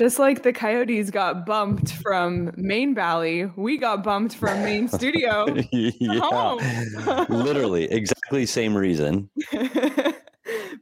[0.00, 5.44] Just like the Coyotes got bumped from Main Valley, we got bumped from Main Studio.
[5.72, 9.28] yeah, literally, exactly same reason.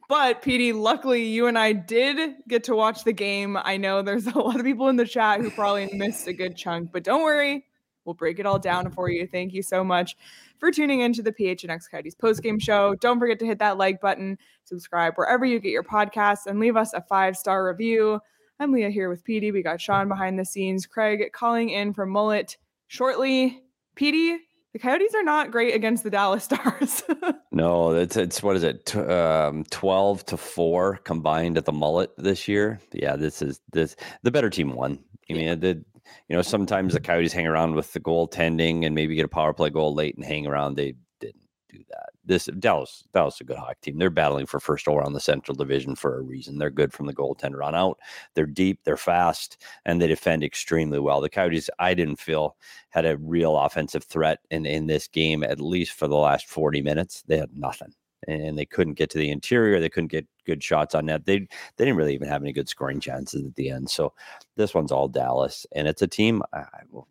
[0.08, 3.58] but PD, luckily you and I did get to watch the game.
[3.60, 6.56] I know there's a lot of people in the chat who probably missed a good
[6.56, 7.64] chunk, but don't worry,
[8.04, 9.26] we'll break it all down for you.
[9.26, 10.14] Thank you so much
[10.60, 12.94] for tuning into the PHNX Coyotes postgame show.
[12.94, 16.76] Don't forget to hit that like button, subscribe wherever you get your podcasts, and leave
[16.76, 18.20] us a five star review.
[18.60, 19.52] I'm Leah here with PD.
[19.52, 22.56] We got Sean behind the scenes, Craig calling in from Mullett
[22.88, 23.62] shortly.
[23.96, 24.36] PD,
[24.72, 27.04] the Coyotes are not great against the Dallas Stars.
[27.52, 28.96] no, it's it's what is it?
[28.96, 32.80] Um, Twelve to four combined at the Mullett this year.
[32.92, 34.98] Yeah, this is this the better team won.
[35.30, 35.54] I mean, yeah.
[35.54, 35.84] the
[36.28, 39.52] you know sometimes the Coyotes hang around with the goaltending and maybe get a power
[39.52, 40.74] play goal late and hang around.
[40.74, 43.98] They didn't do that this Dallas Dallas is a good hockey team.
[43.98, 46.58] They're battling for first over on the Central Division for a reason.
[46.58, 47.98] They're good from the goaltender on out.
[48.34, 51.20] They're deep, they're fast, and they defend extremely well.
[51.20, 52.56] The Coyotes, I didn't feel
[52.90, 56.82] had a real offensive threat in in this game at least for the last 40
[56.82, 57.24] minutes.
[57.26, 57.94] They had nothing.
[58.26, 59.80] And they couldn't get to the interior.
[59.80, 61.24] They couldn't get good shots on net.
[61.24, 63.88] They they didn't really even have any good scoring chances at the end.
[63.88, 64.12] So
[64.56, 66.42] this one's all Dallas, and it's a team.
[66.52, 66.64] I,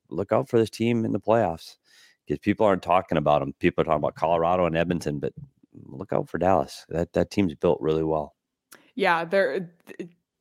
[0.10, 1.78] look out for this team in the playoffs
[2.28, 3.54] because people aren't talking about them.
[3.60, 5.34] People are talking about Colorado and Edmonton, but
[5.74, 6.86] look out for Dallas.
[6.90, 8.36] That that team's built really well.
[8.96, 9.72] Yeah, there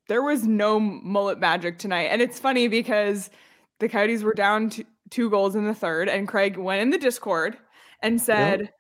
[0.09, 3.31] there was no mullet magic tonight, and it's funny because
[3.79, 6.99] the Coyotes were down to two goals in the third, and Craig went in the
[6.99, 7.57] Discord
[8.03, 8.71] and said, yep.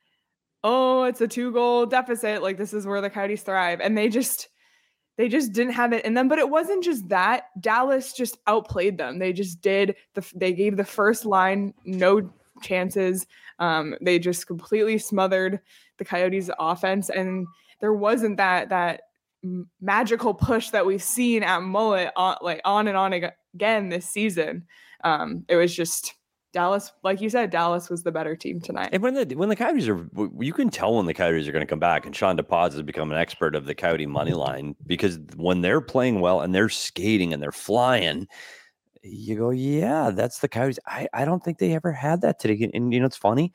[0.64, 2.42] "Oh, it's a two goal deficit.
[2.42, 4.48] Like this is where the Coyotes thrive," and they just
[5.16, 6.28] they just didn't have it in them.
[6.28, 7.44] But it wasn't just that.
[7.60, 9.18] Dallas just outplayed them.
[9.18, 10.26] They just did the.
[10.34, 12.30] They gave the first line no
[12.62, 13.26] chances.
[13.58, 15.60] Um, they just completely smothered
[15.98, 17.46] the Coyotes' offense, and
[17.80, 19.02] there wasn't that that
[19.80, 24.66] magical push that we've seen at Mullett on, like on and on again this season.
[25.04, 26.14] Um, it was just
[26.56, 28.88] Dallas, like you said, Dallas was the better team tonight.
[28.90, 30.08] And when the when the Coyotes are,
[30.40, 32.06] you can tell when the Coyotes are going to come back.
[32.06, 35.82] And Sean DePaz has become an expert of the Coyote money line because when they're
[35.82, 38.26] playing well and they're skating and they're flying,
[39.08, 40.78] you go, yeah, that's the Coyotes.
[40.86, 42.64] I, I don't think they ever had that today.
[42.64, 43.52] And, and you know, it's funny.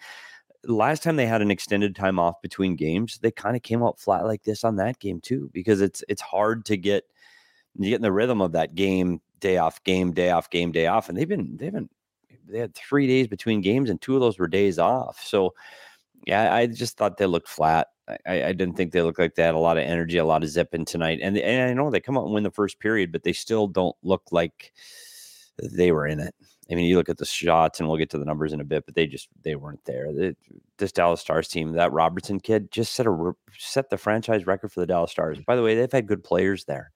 [0.65, 3.99] Last time they had an extended time off between games, they kind of came out
[3.99, 7.05] flat like this on that game too, because it's it's hard to get
[7.79, 10.87] you get in the rhythm of that game, day off, game, day off, game, day
[10.87, 11.09] off.
[11.09, 11.89] And they've been they've been
[12.47, 15.23] they had three days between games and two of those were days off.
[15.23, 15.53] So
[16.27, 17.87] yeah, I just thought they looked flat.
[18.27, 20.43] I, I, didn't think they looked like they had a lot of energy, a lot
[20.43, 21.19] of zipping tonight.
[21.21, 23.67] And, and I know they come out and win the first period, but they still
[23.67, 24.73] don't look like
[25.57, 26.33] they were in it.
[26.71, 28.63] I mean, you look at the shots, and we'll get to the numbers in a
[28.63, 30.13] bit, but they just they weren't there.
[30.13, 30.35] The,
[30.77, 34.79] this Dallas Stars team, that Robertson kid, just set a set the franchise record for
[34.79, 35.39] the Dallas Stars.
[35.45, 36.91] By the way, they've had good players there,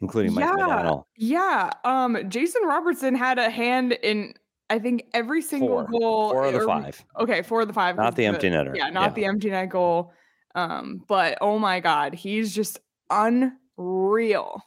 [0.00, 4.34] including Mike yeah, Yeah, um, Jason Robertson had a hand in
[4.70, 6.00] I think every single four.
[6.00, 6.30] goal.
[6.30, 7.04] Four of the five.
[7.20, 7.96] Okay, four of the five.
[7.96, 8.76] Not the empty netter.
[8.76, 9.14] Yeah, not yeah.
[9.14, 10.12] the empty net goal.
[10.54, 12.80] Um, but oh my god, he's just
[13.10, 14.62] unreal.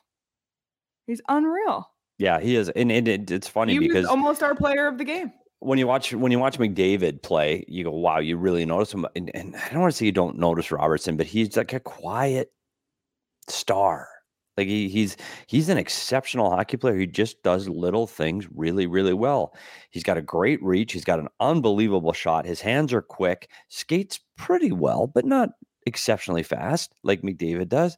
[1.05, 1.89] He's unreal.
[2.17, 5.03] Yeah, he is, and, and it, it's funny he because almost our player of the
[5.03, 5.31] game.
[5.59, 9.05] When you watch when you watch McDavid play, you go, "Wow!" You really notice him.
[9.15, 11.79] And, and I don't want to say you don't notice Robertson, but he's like a
[11.79, 12.51] quiet
[13.47, 14.07] star.
[14.57, 16.97] Like he, he's he's an exceptional hockey player.
[16.97, 19.55] He just does little things really, really well.
[19.91, 20.93] He's got a great reach.
[20.93, 22.45] He's got an unbelievable shot.
[22.45, 23.49] His hands are quick.
[23.67, 25.49] Skates pretty well, but not
[25.85, 27.97] exceptionally fast like McDavid does.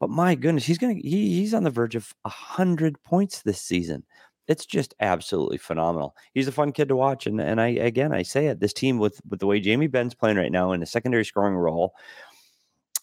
[0.00, 4.04] But my goodness, he's gonna he, he's on the verge of hundred points this season.
[4.48, 6.16] It's just absolutely phenomenal.
[6.34, 8.60] He's a fun kid to watch, and and I again I say it.
[8.60, 11.54] This team with with the way Jamie Benn's playing right now in a secondary scoring
[11.54, 11.94] role,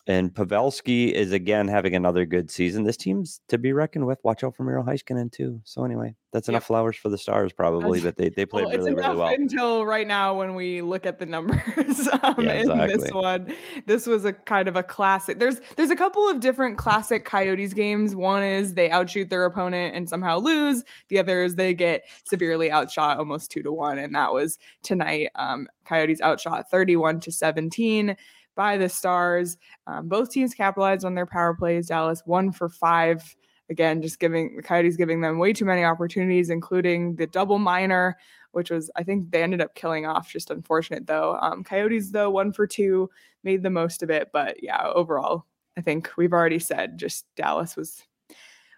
[0.08, 2.84] And Pavelski is again having another good season.
[2.84, 4.20] This team's to be reckoned with.
[4.24, 5.60] Watch out for Miro Heiskanen too.
[5.66, 6.68] So anyway, that's enough Yep.
[6.68, 9.28] flowers for the Stars probably, That's- but they they played Well, it's really really well.
[9.34, 13.54] until right now when we look at the numbers um, Yeah, in this one.
[13.86, 15.40] This was a kind of a classic.
[15.40, 18.16] There's there's a couple of different classic Coyotes games.
[18.16, 20.84] One is they outshoot their opponent and somehow lose.
[21.10, 25.32] The other is they get severely outshot, almost two to one, and that was tonight.
[25.36, 28.16] Um, Coyotes outshot 31 to 17
[28.58, 29.58] by the Stars.
[29.86, 31.88] Um, both teams capitalized on their power plays.
[31.88, 33.24] Dallas one for five.
[33.70, 38.18] Again, just giving the Coyotes giving them way too many opportunities, including the double minor,
[38.52, 40.30] which was I think they ended up killing off.
[40.30, 41.38] Just unfortunate though.
[41.40, 43.10] Um, Coyotes though one for two,
[43.44, 44.30] made the most of it.
[44.34, 45.46] But yeah, overall,
[45.78, 48.04] I think we've already said just Dallas was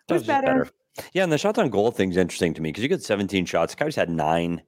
[0.07, 0.69] That was just better.
[1.13, 3.75] Yeah, and the shots on goal thing's interesting to me because you get 17 shots.
[3.75, 4.61] Coyotes had nine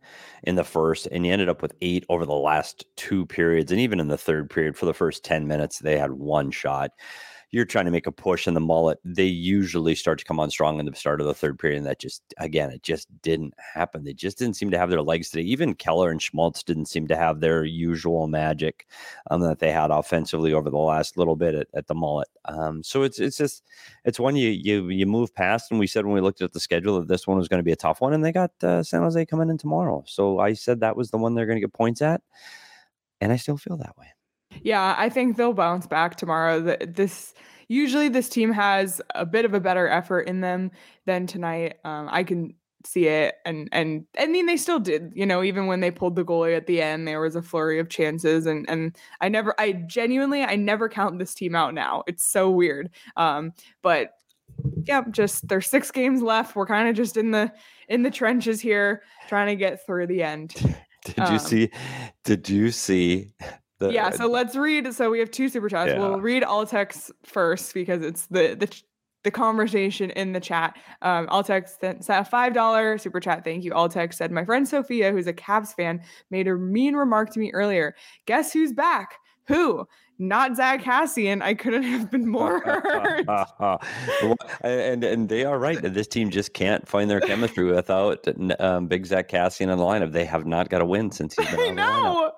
[0.43, 3.71] in the first, and you ended up with eight over the last two periods.
[3.71, 6.91] And even in the third period, for the first 10 minutes, they had one shot.
[7.51, 8.99] You're trying to make a push in the mullet.
[9.03, 11.79] They usually start to come on strong in the start of the third period.
[11.79, 14.05] And that just, again, it just didn't happen.
[14.05, 15.43] They just didn't seem to have their legs today.
[15.43, 18.87] Even Keller and Schmaltz didn't seem to have their usual magic
[19.29, 22.29] um, that they had offensively over the last little bit at, at the mullet.
[22.45, 23.63] Um, so it's it's just
[24.05, 25.71] it's one you you you move past.
[25.71, 27.63] And we said when we looked at the schedule that this one was going to
[27.63, 30.03] be a tough one, and they got uh, San Jose coming in tomorrow.
[30.07, 32.21] So I said that was the one they're going to get points at,
[33.19, 34.07] and I still feel that way.
[34.63, 36.59] Yeah, I think they'll bounce back tomorrow.
[36.61, 37.33] This
[37.67, 40.71] usually this team has a bit of a better effort in them
[41.05, 41.77] than tonight.
[41.85, 42.53] Um, I can
[42.85, 45.13] see it, and and I mean they still did.
[45.15, 47.79] You know, even when they pulled the goalie at the end, there was a flurry
[47.79, 52.03] of chances, and and I never, I genuinely, I never count this team out now.
[52.07, 52.89] It's so weird.
[53.15, 54.11] Um, but
[54.83, 56.55] yeah, just there's six games left.
[56.55, 57.51] We're kind of just in the
[57.87, 60.53] in the trenches here, trying to get through the end.
[61.05, 61.71] Did you Um, see?
[62.23, 63.33] Did you see?
[63.81, 65.97] The, yeah so let's read so we have two super chats Yeah.
[65.99, 68.81] we'll read all altex first because it's the the
[69.23, 73.71] the conversation in the chat um altex sent a five dollar super chat thank you
[73.71, 77.51] altex said my friend sophia who's a Cavs fan made a mean remark to me
[77.53, 77.95] earlier
[78.27, 79.15] guess who's back
[79.47, 79.87] who
[80.19, 83.25] not zack kassian i couldn't have been more hurt
[84.61, 85.81] and and they are right.
[85.81, 88.25] This team just can't find their chemistry without
[88.59, 90.11] um, Big Zack Kassian on the lineup.
[90.11, 92.31] They have not got a win since he's been i on the lineup.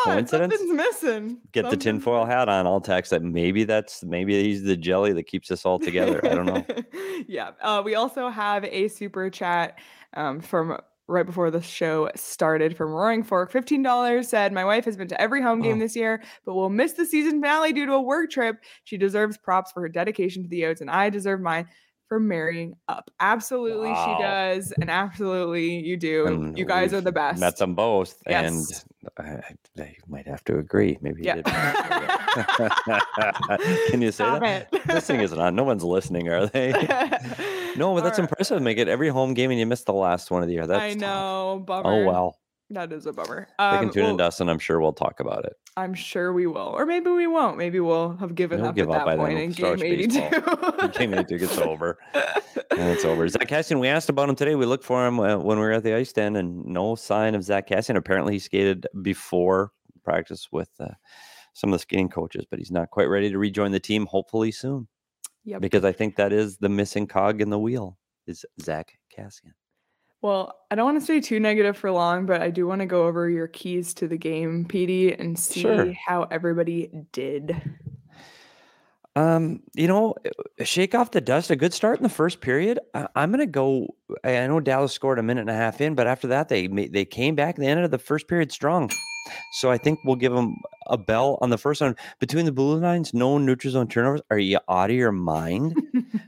[0.00, 0.54] Know come on Coincidence?
[0.54, 2.66] something's missing Get the tinfoil hat on.
[2.66, 6.20] I'll text that maybe that's maybe he's the jelly that keeps us all together.
[6.24, 6.64] I don't know.
[7.28, 7.50] yeah.
[7.60, 9.78] Uh, we also have a super chat
[10.14, 13.50] um, from right before the show started from Roaring Fork.
[13.52, 15.80] $15 said, My wife has been to every home game Oh.
[15.80, 18.58] this year, but will miss the season finale due to a work trip.
[18.84, 21.66] She deserves props for her dedication to the Yotes, and I deserve mine
[22.06, 23.10] for marrying up.
[23.18, 24.16] Absolutely, Wow.
[24.18, 24.72] she does.
[24.80, 26.26] And absolutely, you do.
[26.26, 27.40] And you guys are the best.
[27.40, 28.48] Met them both, Yes.
[28.84, 28.84] and
[29.18, 29.40] I,
[29.78, 30.98] I, might have to agree.
[31.00, 31.22] Maybe.
[31.22, 31.40] Yeah.
[33.90, 34.68] Can you say Stop that?
[34.72, 34.86] it.
[34.86, 35.54] This thing isn't on.
[35.54, 36.72] No one's listening, are they?
[37.76, 38.28] no, but that's right.
[38.28, 38.60] impressive.
[38.62, 40.66] Make it every home game, and you missed the last one of the year.
[40.66, 41.00] That's I tough.
[41.00, 41.50] know.
[41.50, 41.90] Oh, bummer.
[41.90, 42.38] Oh well,
[42.72, 43.48] That is a bummer.
[43.58, 45.54] they can Um, tune well, into us, and I'm sure we'll talk about it.
[45.76, 47.58] I'm sure we will, or maybe we won't.
[47.58, 50.20] Maybe we'll have given You'll up give at up that point in We'll game 82.
[50.30, 50.88] baseball.
[50.98, 51.98] Game 82 gets over.
[52.72, 53.26] And it's over.
[53.28, 54.54] Zack Kassian, we asked about him today.
[54.54, 57.34] We looked for him uh, when we were at the ice stand, and no sign
[57.34, 57.96] of Zack Kassian.
[57.96, 59.72] Apparently, he skated before
[60.04, 60.86] practice with uh,
[61.52, 64.06] some of the skating coaches, but he's not quite ready to rejoin the team.
[64.06, 64.86] Hopefully soon,
[65.44, 65.60] Yep.
[65.60, 67.98] because I think that is the missing cog in the wheel.
[68.28, 69.52] Is Zack Kassian?
[70.22, 72.86] Well, I don't want to stay too negative for long, but I do want to
[72.86, 75.92] go over your keys to the game, PD, and see Sure.
[76.06, 77.56] how everybody did.
[79.16, 81.50] Um, you know, uh, shake off the dust.
[81.50, 82.78] A good start in the first period.
[82.94, 83.94] I, I'm gonna go.
[84.22, 86.68] I I know Dallas scored a minute and a half in, but after that, they
[86.68, 87.56] they came back.
[87.56, 88.88] They ended the first period strong.
[89.52, 91.96] So I think we'll give them a bell on the first one.
[92.18, 94.22] Between the blue lines, no neutral zone turnovers.
[94.30, 95.76] Are you out of your mind?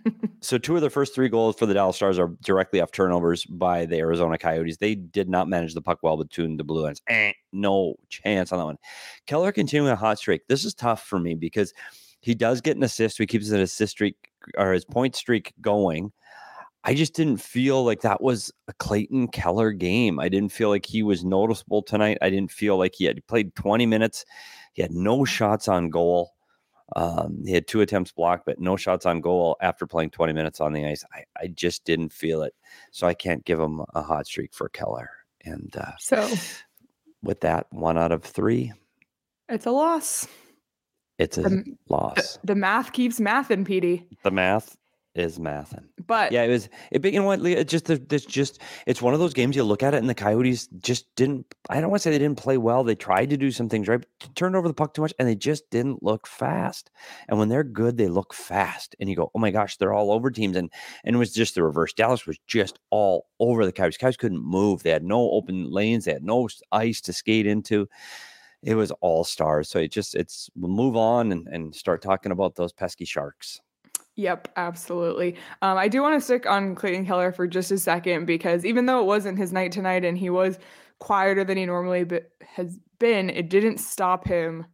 [0.41, 3.45] so two of the first three goals for the Dallas Stars are directly off turnovers
[3.45, 4.77] by the Arizona Coyotes.
[4.77, 7.03] They did not manage the puck well between the blue lines.
[7.09, 8.79] Eh, no chance on that one.
[9.27, 10.47] Keller continuing a hot streak.
[10.49, 11.73] This is tough for me because
[12.21, 13.19] he does get an assist.
[13.19, 14.17] He keeps his assist streak
[14.57, 16.13] or his point streak going.
[16.85, 20.19] I just didn't feel like that was a Clayton Keller game.
[20.19, 22.19] I didn't feel like he was noticeable tonight.
[22.21, 24.25] I didn't feel like he had played 20 minutes.
[24.73, 26.33] He had no shots on goal.
[26.97, 30.61] Um, he had two attempts blocked, but no shots on goal after playing 20 minutes
[30.61, 31.05] on the ice.
[31.15, 32.55] I, I just didn't feel it.
[32.91, 35.09] So I can't give him a hot streak for Keller.
[35.45, 36.29] And uh, So
[37.23, 38.73] with that, one out of three,
[39.49, 40.27] it's a loss.
[41.19, 42.39] it's a The, loss.
[42.45, 44.07] the math keeps mathin', PD.
[44.23, 44.77] The math
[45.15, 45.85] is mathing.
[46.07, 46.69] But Yeah, it was.
[46.91, 47.41] It, but you know what?
[47.41, 50.09] Leah, It just, it's just, it's one of those games you look at it, and
[50.09, 51.47] the Coyotes just didn't.
[51.69, 52.83] I don't want to say they didn't play well.
[52.83, 55.29] They tried to do some things right, but turned over the puck too much, and
[55.29, 56.91] they just didn't look fast.
[57.29, 58.97] And when they're good, they look fast.
[59.01, 60.57] And you go, oh my gosh, they're all over teams.
[60.57, 60.71] And
[61.05, 61.93] and it was just the reverse.
[61.93, 63.99] Dallas was just all over the Coyotes.
[63.99, 64.83] Coyotes couldn't move.
[64.83, 66.05] They had no open lanes.
[66.05, 67.89] They had no ice to skate into.
[68.63, 69.69] It was all stars.
[69.69, 73.61] So it just, it's we'll move on and, and start talking about those pesky sharks.
[74.17, 75.37] Yep, absolutely.
[75.63, 78.87] Um, I do want to stick on Clayton Keller for just a second because even
[78.87, 80.59] though it wasn't his night tonight and he was
[80.99, 84.67] quieter than he normally be- has been, it didn't stop him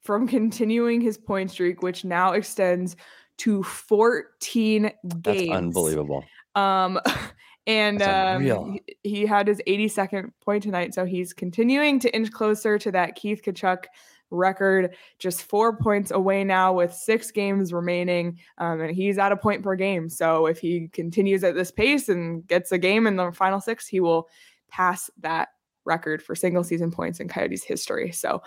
[0.00, 2.96] from continuing his point streak, which now extends
[3.38, 4.94] to 14 games.
[5.04, 6.24] That's unbelievable.
[6.54, 7.00] Um,
[7.66, 12.76] and um, he, he had his 82nd point tonight, so he's continuing to inch closer
[12.78, 13.84] to that Keith Tkachuk
[14.30, 14.94] record.
[15.18, 19.62] Just four points away now, with six games remaining, um, and he's at a point
[19.62, 20.08] per game.
[20.08, 23.86] So if he continues at this pace and gets a game in the final six,
[23.86, 24.28] he will
[24.68, 25.48] pass that
[25.84, 28.12] record for single season points in Coyotes history.
[28.12, 28.42] So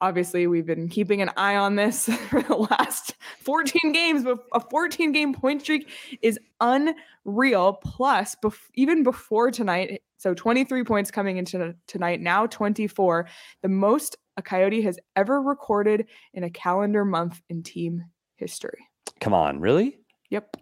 [0.00, 4.60] obviously we've been keeping an eye on this for the last 14 games, but a
[4.60, 5.90] 14 game point streak
[6.22, 7.74] is unreal.
[7.74, 13.28] Plus, bef- even before tonight, so 23 points coming into tonight, now 24,
[13.62, 18.04] the most a Coyote has ever recorded in a calendar month in team
[18.36, 18.86] history.
[19.20, 19.98] Come on, really?
[20.30, 20.56] Yep.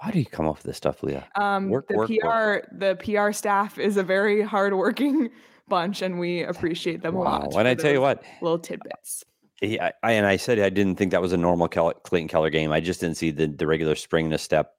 [0.00, 1.26] Why do you come up with this stuff, Leah?
[1.34, 2.68] Um, Work, the work, PR, work.
[2.72, 5.30] the PR staff is a very hardworking
[5.68, 7.54] bunch, and we appreciate them a lot.
[7.54, 9.24] And I tell you what, little tidbits.
[9.60, 12.70] he, I, and I said I didn't think that was a normal Clayton Keller game.
[12.70, 14.74] I just didn't see the, the regular spring to step.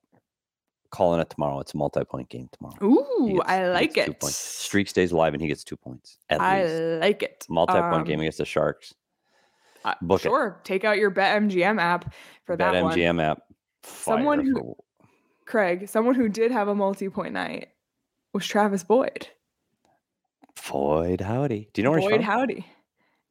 [0.92, 1.60] Calling it tomorrow.
[1.60, 2.84] It's a multi-point game tomorrow.
[2.84, 4.24] Ooh, gets- I like it.
[4.24, 7.02] Streak stays alive, and he gets two points at I least.
[7.02, 7.46] like it.
[7.50, 8.94] Multi-point game Um, against the Sharks.
[9.86, 10.30] uh, book it.
[10.30, 12.12] sure, take out your BetMGM app
[12.44, 12.94] for Bet that one.
[12.94, 13.44] MGM app.
[13.84, 14.76] Someone who-
[15.46, 17.70] Craig, someone who did have a multi-point night
[18.34, 19.30] was Travis Boyd.
[20.70, 21.70] Boyd Howdy.
[21.74, 22.26] Do you know where he's Boyd from?
[22.26, 22.66] Howdy,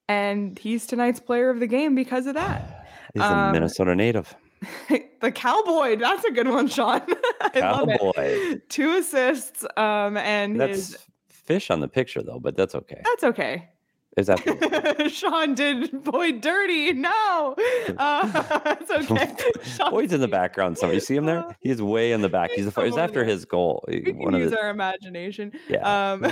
[0.09, 2.87] and he's tonight's player of the game because of that.
[3.15, 4.35] He's a Um, Minnesota native.
[5.21, 7.03] the cowboy, that's a good one, Sean.
[7.41, 7.99] I love it.
[8.01, 8.61] Cowboy.
[8.69, 10.99] Two assists, um, and That's his
[11.29, 13.01] fish on the picture though, but that's okay.
[13.05, 13.69] that's okay.
[14.17, 16.93] Is that Sean did Boyd dirty.
[16.93, 17.55] No,
[17.99, 19.33] uh, it's okay.
[19.63, 20.95] Sean- Boyd's in the background somewhere.
[20.95, 21.45] You see him there?
[21.61, 22.51] He's way in the back.
[22.51, 23.85] He's, the, fir- it's after his goal.
[23.87, 25.53] We can One of use the our imagination.
[25.69, 26.13] yeah.
[26.15, 26.23] Um,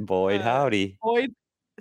[0.00, 0.98] Boyd uh, Howdy.
[1.02, 1.34] Boyd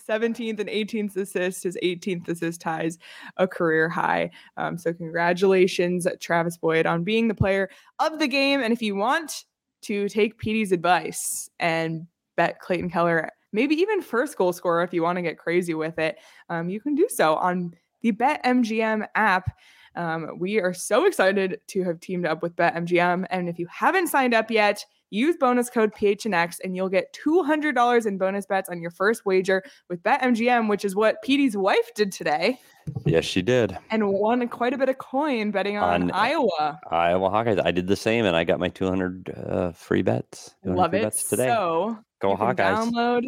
[0.07, 1.63] 17th and 18th assist.
[1.63, 2.97] His 18th assist ties
[3.37, 4.31] a career high.
[4.57, 8.61] Um, so congratulations, Travis Boyd, on being the player of the game.
[8.61, 9.45] And if you want
[9.83, 15.03] to take Petey's advice and bet Clayton Keller, maybe even first goal scorer, if you
[15.03, 16.17] want to get crazy with it,
[16.49, 19.55] um, you can do so on the BetMGM app.
[19.95, 23.25] Um, we are so excited to have teamed up with BetMGM.
[23.29, 28.05] And if you haven't signed up yet, use bonus code PHNX and you'll get $200
[28.07, 32.11] in bonus bets on your first wager with BetMGM, which is what Petey's wife did
[32.11, 32.57] today
[33.05, 33.77] Yes, she did.
[33.91, 36.79] and won quite a bit of coin betting on, On- Iowa.
[36.89, 37.63] Iowa Hawkeyes.
[37.63, 40.55] I did the same, and I got my 200 uh, free bets.
[40.63, 41.03] 200 Love free it.
[41.03, 41.45] bets today.
[41.47, 42.55] So Go Hawkeyes.
[42.91, 43.23] Download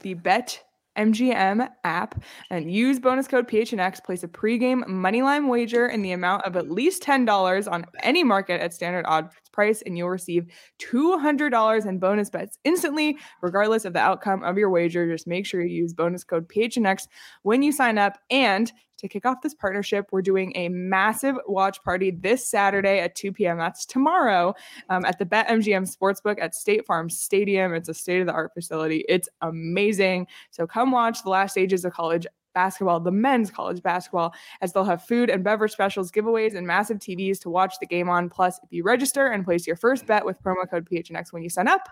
[0.00, 0.62] the Bet
[0.96, 4.02] MGM app and use bonus code PHNX.
[4.04, 8.60] Place a pregame moneyline wager in the amount of at least $10 on any market
[8.60, 10.46] at standard odds price, and you'll receive
[10.80, 15.10] $200 in bonus bets instantly, regardless of the outcome of your wager.
[15.10, 17.06] Just make sure you use bonus code PHNX
[17.42, 18.18] when you sign up.
[18.30, 23.14] And to kick off this partnership, we're doing a massive watch party this Saturday at
[23.14, 23.58] 2 p.m.
[23.58, 24.54] That's tomorrow
[24.88, 27.74] um, at the BetMGM Sportsbook at State Farm Stadium.
[27.74, 29.04] It's a state of the art facility.
[29.08, 30.28] It's amazing.
[30.50, 34.84] So come watch the last stages of college basketball, the men's college basketball, as they'll
[34.84, 38.28] have food and beverage specials, giveaways, and massive TVs to watch the game on.
[38.28, 41.50] Plus, if you register and place your first bet with promo code PHNX when you
[41.50, 41.88] sign up,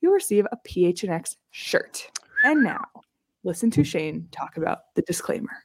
[0.00, 2.10] you'll receive a PHNX shirt.
[2.44, 2.84] And now,
[3.44, 5.64] listen to Shane talk about the disclaimer.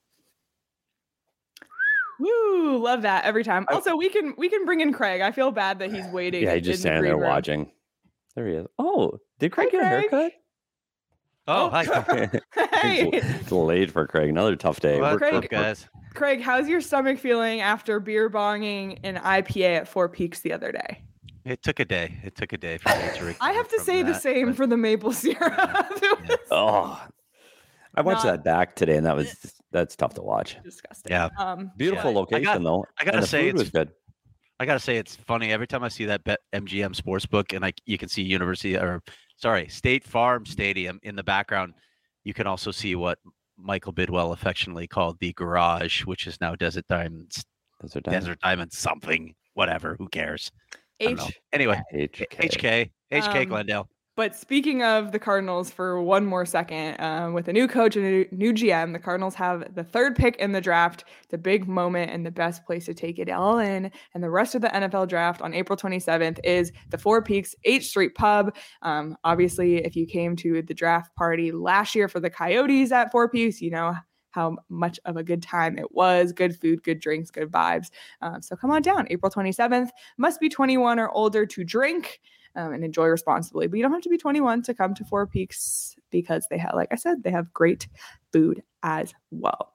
[2.21, 3.65] Woo, love that every time.
[3.69, 5.21] Also, we can we can bring in Craig.
[5.21, 6.43] I feel bad that he's waiting.
[6.43, 7.27] Yeah, he's in just the standing there room.
[7.27, 7.71] watching.
[8.35, 8.67] There he is.
[8.79, 10.11] Oh, did Craig Hi, get a Craig.
[10.11, 10.31] haircut?
[11.47, 11.69] Oh, oh.
[11.69, 12.29] hi.
[12.81, 14.29] hey, it's late for Craig.
[14.29, 15.01] Another tough day.
[15.01, 15.61] What's Work, Craig- up, work, work.
[15.61, 15.87] guys?
[16.13, 20.71] Craig, how's your stomach feeling after beer bonging an IPA at Four Peaks the other
[20.71, 21.01] day?
[21.43, 22.19] It took a day.
[22.23, 23.35] It took a day for me to recover.
[23.41, 25.39] I have to from say the same but- for the maple syrup.
[26.01, 26.13] Yeah.
[26.27, 27.01] was Oh,
[27.95, 30.57] I watched Not- that back today, and that was that's tough to watch.
[30.63, 31.11] disgusting.
[31.11, 31.29] Yeah.
[31.37, 32.85] Um, Beautiful I got- location though.
[32.99, 33.89] I gotta and the say food it's was good.
[34.59, 37.79] I gotta say it's funny every time I see that bet MGM Sportsbook and like
[37.85, 39.01] you can see University or
[39.37, 41.73] sorry State Farm Stadium in the background.
[42.23, 43.17] You can also see what
[43.57, 47.43] Michael Bidwill affectionately called the garage, which is now Desert Diamonds,
[47.79, 48.01] Those are.
[48.01, 49.95] Desert Diamonds something, whatever.
[49.97, 50.51] Who cares?
[51.01, 51.25] I don't know.
[51.25, 51.39] H.
[51.53, 52.27] Anyway, HK.
[52.29, 53.89] HK, HK Um, Glendale.
[54.17, 58.05] But speaking of the Cardinals, for one more second, uh, with a new coach and
[58.05, 61.05] a new- GM, the Cardinals have the third pick in the draft.
[61.31, 63.89] A big moment and the best place to take it all in.
[64.13, 67.83] And the rest of the NFL draft on April 27th is the Four Peaks 8th
[67.83, 68.53] Street Pub.
[68.81, 73.13] Um, obviously, if you came to the draft party last year for the Coyotes at
[73.13, 73.95] Four Peaks, you know
[74.31, 76.33] how much of a good time it was.
[76.33, 77.87] Good food, good drinks, good vibes.
[78.21, 79.89] Um, so come on down, April 27th.
[80.17, 82.19] Must be 21 or older to drink
[82.55, 83.67] um, and enjoy responsibly.
[83.67, 86.73] But you don't have to be 21 to come to Four Peaks because they have,
[86.75, 87.87] like I said, they have great
[88.33, 89.73] food as well.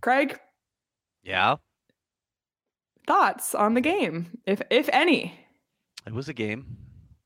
[0.00, 0.38] Craig,
[1.22, 1.56] Yeah,
[3.06, 5.34] thoughts on the game, if if any?
[6.06, 6.76] it was a game.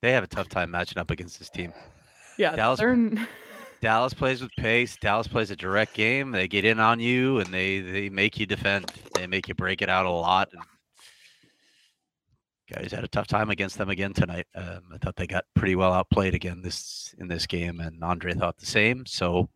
[0.03, 1.73] They have a tough time matching up against this team.
[2.37, 2.99] Yeah, Dallas- they're
[3.81, 4.97] Dallas plays with pace.
[4.97, 6.33] Dallas plays a direct game.
[6.33, 8.87] They get in on you and they they make you defend.
[9.15, 10.49] They make you break it out a lot.
[10.53, 10.61] And
[12.75, 14.47] guys had a tough time against them again tonight.
[14.55, 18.35] Um, I thought they got pretty well outplayed again this in this game, and Andre
[18.35, 19.07] thought the same.
[19.07, 19.49] So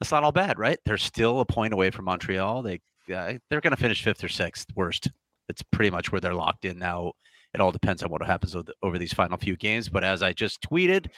[0.00, 0.78] that's not all bad, right?
[0.84, 2.62] They're still a point away from Montreal.
[2.62, 2.80] They
[3.12, 5.10] uh, they're going to finish fifth or sixth, worst.
[5.48, 7.12] It's pretty much where they're locked in now.
[7.54, 9.88] It all depends on what happens over, the, over these final few games.
[9.88, 11.08] But as I just tweeted,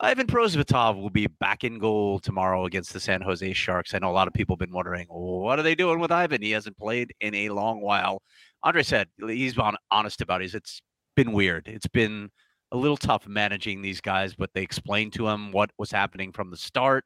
[0.00, 3.94] Ivan Prosvetov will be back in goal tomorrow against the San Jose Sharks.
[3.94, 6.40] I know a lot of people have been wondering, what are they doing with Ivan?
[6.40, 8.22] He hasn't played in a long while.
[8.62, 10.54] Andre said he's been honest about it.
[10.54, 10.80] It's
[11.16, 11.66] been weird.
[11.66, 12.30] It's been
[12.70, 16.52] a little tough managing these guys, but they explained to him what was happening from
[16.52, 17.04] the start.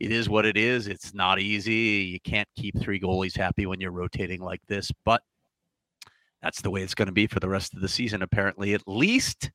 [0.00, 0.88] It is what it is.
[0.88, 2.10] It's not easy.
[2.10, 5.22] You can't keep three goalies happy when you're rotating like this, but
[6.42, 8.22] that's the way it's going to be for the rest of the season.
[8.22, 9.52] Apparently, at least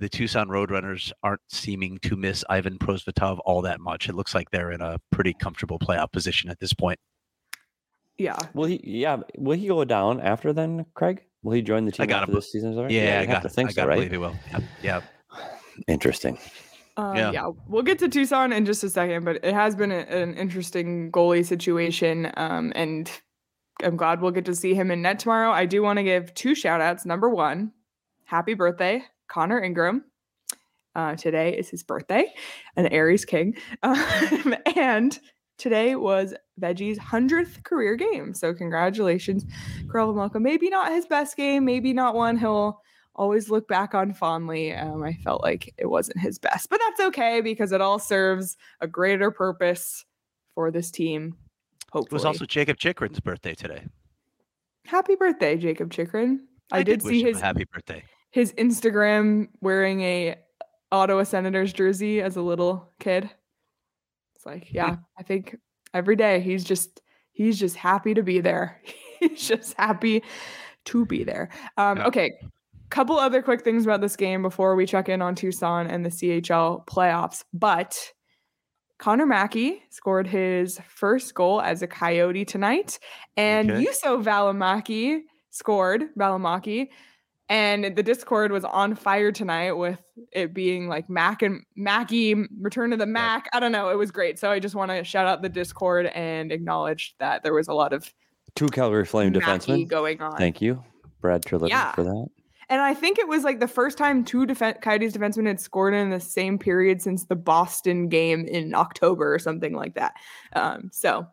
[0.00, 4.08] the Tucson Roadrunners aren't seeming to miss Ivan Prosvetov all that much.
[4.08, 6.98] It looks like they're in a pretty comfortable playoff position at this point.
[8.18, 8.36] yeah.
[8.54, 8.80] Will he?
[8.82, 9.18] Yeah.
[9.38, 11.22] Will he go down after then, Craig?
[11.42, 12.90] Will he join the team gotta after be- this season's over?
[12.90, 13.94] Yeah, I I have got to think I so, gotta right?
[13.96, 14.34] believe he will.
[14.52, 15.00] Yep, Yeah,
[15.88, 16.38] Interesting.
[16.96, 17.30] Um, Yeah.
[17.32, 17.50] yeah.
[17.68, 21.10] we'll get to Tucson in just a second, but it has been a, an interesting
[21.12, 22.30] goalie situation.
[22.36, 23.10] Um, and
[23.82, 25.50] I'm glad we'll get to see him in net tomorrow.
[25.50, 27.06] I do want to give two shout outs.
[27.06, 27.72] Number one,
[28.24, 30.04] happy birthday, Connor Ingram.
[30.94, 32.26] Uh, today is his birthday,
[32.76, 33.56] an Aries King.
[33.82, 35.18] Um, and
[35.56, 38.34] today was Veggie's 100th career game.
[38.34, 39.46] So, congratulations,
[39.90, 40.40] Karel Vejmelka.
[40.40, 42.80] Maybe not his best game, maybe not one he'll
[43.14, 44.74] always look back on fondly.
[44.74, 48.56] Um, I felt like it wasn't his best, but that's okay because it all serves
[48.80, 50.04] a greater purpose
[50.54, 51.36] for this team.
[51.92, 52.08] Hopefully.
[52.10, 53.84] It was also Jakob Chychrun's birthday today.
[54.86, 56.46] happy birthday, Jakob Chychrun.
[56.72, 58.04] I, did, wish see him a his happy birthday.
[58.30, 60.36] His Instagram wearing a
[60.92, 63.28] Ottawa Senators jersey as a little kid.
[64.36, 65.56] It's like, yeah, I think
[65.92, 67.00] every day he's just
[67.32, 68.80] he's just happy to be there.
[69.20, 70.22] he's just happy
[70.86, 71.50] to be there.
[71.76, 72.30] Um, okay,
[72.90, 76.10] couple other quick things about this game before we check in on Tucson and the
[76.10, 77.44] CHL playoffs.
[77.52, 78.12] But
[78.98, 82.98] Connor Mackey scored his first goal as a Coyote tonight,
[83.36, 83.84] and Okay.
[83.84, 86.88] Juuso Valimaki scored Valimaki,
[87.50, 89.98] and the Discord was on fire tonight with
[90.32, 93.48] it being like Mac and Mackie Return to the Mac.
[93.52, 94.38] I don't know, it was great.
[94.38, 97.74] So I just want to shout out the Discord and acknowledge that there was a
[97.74, 98.10] lot of
[98.54, 99.86] Two Calgary Flame defensemen.
[99.88, 100.36] going on.
[100.36, 100.82] Thank you,
[101.20, 101.92] Brad Treliving, Yeah.
[101.92, 102.26] for that.
[102.68, 105.92] And I think it was like the first time two defen- Coyotes defensemen had scored
[105.92, 110.14] in the same period since the Boston game in October or something like that.
[110.52, 111.26] Um, so,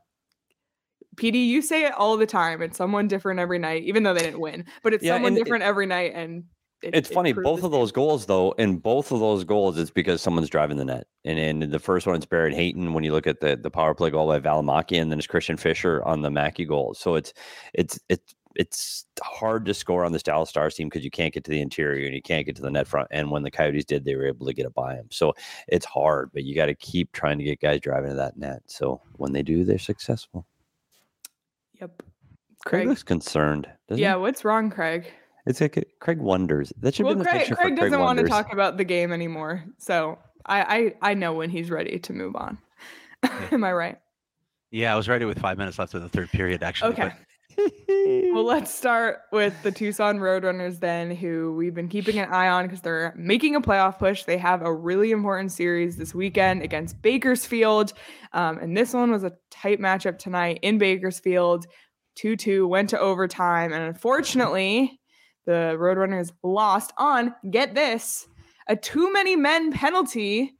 [1.17, 2.61] PD, you say it all the time.
[2.61, 5.37] It's someone different every night, even though they didn't win, but it's Yeah, someone and
[5.39, 6.13] it- different every night.
[6.15, 6.45] And
[6.83, 9.89] it- It's it funny, both of those goals, though, in both of those goals, it's
[9.89, 11.07] because someone's driving the net.
[11.25, 13.95] And in the first one, it's Barrett Hayton when you look at the the power
[13.95, 16.93] play goal by Valimaki, and then it's Christian Fischer on the Mackey goal.
[16.93, 17.33] So it's
[17.73, 21.43] it's it's it's hard to score on this Dallas Stars team because you can't get
[21.43, 23.07] to the interior and you can't get to the net front.
[23.11, 25.07] And when the Coyotes did, they were able to get it by them.
[25.11, 25.35] So
[25.67, 28.63] it's hard, but you got to keep trying to get guys driving to that net.
[28.65, 30.45] So when they do, they're successful.
[31.81, 32.03] Yep.
[32.65, 32.87] Craig, Craig.
[32.87, 33.67] looks concerned.
[33.87, 34.21] Doesn't Yeah, he?
[34.21, 35.11] what's wrong, Craig?
[35.45, 36.73] it's like Craig wonders.
[36.81, 38.77] That should Well, be the Craig, picture Craig for Craig doesn't want to talk about
[38.77, 39.63] the game anymore.
[39.77, 42.57] So I, I, I know when he's ready to move on.
[43.51, 43.97] Am I right?
[44.71, 46.91] Yeah, I was ready with five minutes left in the third period, actually.
[46.91, 47.03] Okay.
[47.03, 47.13] but
[47.87, 52.65] well, let's start with the Tucson Roadrunners then, who we've been keeping an eye on
[52.65, 54.23] because they're making a playoff push.
[54.23, 57.93] They have a really important series this weekend against Bakersfield.
[58.33, 61.67] Um, and this one was a tight matchup tonight in Bakersfield.
[62.15, 63.73] 2 2 went to overtime.
[63.73, 64.99] And unfortunately,
[65.45, 68.27] the Roadrunners lost on, get this,
[68.67, 70.56] a too many men penalty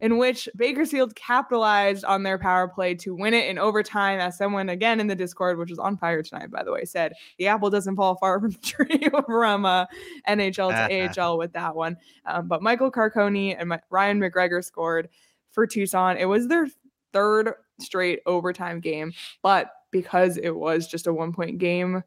[0.00, 4.18] in which Bakersfield capitalized on their power play to win it in overtime.
[4.20, 7.12] As someone again in the Discord, which was on fire tonight, by the way, said
[7.38, 9.86] the apple doesn't fall far from the tree from uh,
[10.28, 11.96] NHL to AHL with that one.
[12.26, 15.08] Um, but Michael Carcone and my, Ryan McGregor scored
[15.50, 16.16] for Tucson.
[16.16, 16.68] It was their
[17.12, 22.02] third straight overtime game, but because it was just a one point game,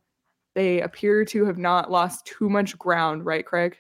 [0.56, 3.78] they appear to have not lost too much ground, right, Craig?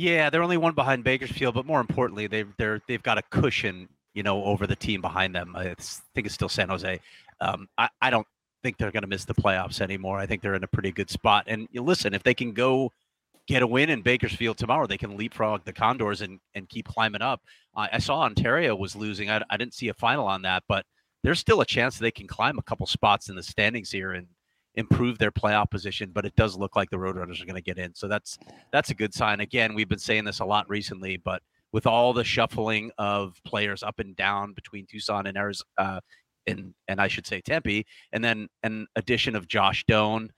[0.00, 3.86] Yeah, they're only one behind Bakersfield, but more importantly, they've they're they've got a cushion,
[4.14, 5.54] you know, over the team behind them.
[5.54, 5.74] I
[6.14, 6.98] think it's still San Jose.
[7.42, 8.26] Um, I, I don't
[8.62, 10.18] think they're going to miss the playoffs anymore.
[10.18, 11.44] I think they're in a pretty good spot.
[11.48, 12.92] And listen, if they can go
[13.46, 17.20] get a win in Bakersfield tomorrow, they can leapfrog the Condors and and keep climbing
[17.20, 17.42] up.
[17.76, 19.28] I saw Ontario was losing.
[19.30, 20.86] I, I didn't see a final on that, but
[21.22, 24.28] there's still a chance they can climb a couple spots in the standings here and
[24.80, 27.78] improve their playoff position, but it does look like the Roadrunners are going to get
[27.78, 27.94] in.
[27.94, 28.38] So that's
[28.72, 29.40] that's a good sign.
[29.40, 33.82] Again, we've been saying this a lot recently, but with all the shuffling of players
[33.82, 36.00] up and down between Tucson and Arizona, uh,
[36.46, 40.30] and and I should say Tempe, and then an addition of Josh Doan.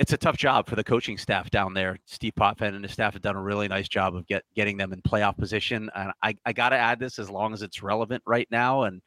[0.00, 1.96] It's a tough job for the coaching staff down there.
[2.04, 4.92] Steve Potvin and his staff have done a really nice job of get getting them
[4.92, 5.88] in playoff position.
[5.94, 8.82] And I, I got to add this as long as it's relevant right now.
[8.82, 9.00] And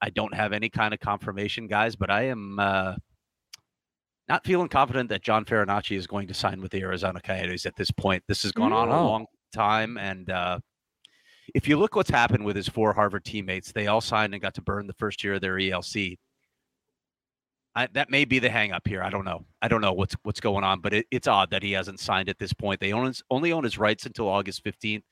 [0.00, 2.94] I don't have any kind of confirmation, guys, but I am uh,
[4.30, 7.74] not feeling confident that John Farinacci is going to sign with the Arizona Coyotes at
[7.74, 8.22] this point.
[8.28, 10.60] This has gone on a long time, and uh,
[11.52, 14.54] if you look what's happened with his four Harvard teammates, they all signed and got
[14.54, 16.16] to burn the first year of their ELC.
[17.74, 19.02] I, that may be the hangup here.
[19.02, 19.44] I don't know.
[19.62, 22.28] I don't know what's what's going on, but it, it's odd that he hasn't signed
[22.28, 22.78] at this point.
[22.78, 25.04] They own his, only own his rights until August fifteenth.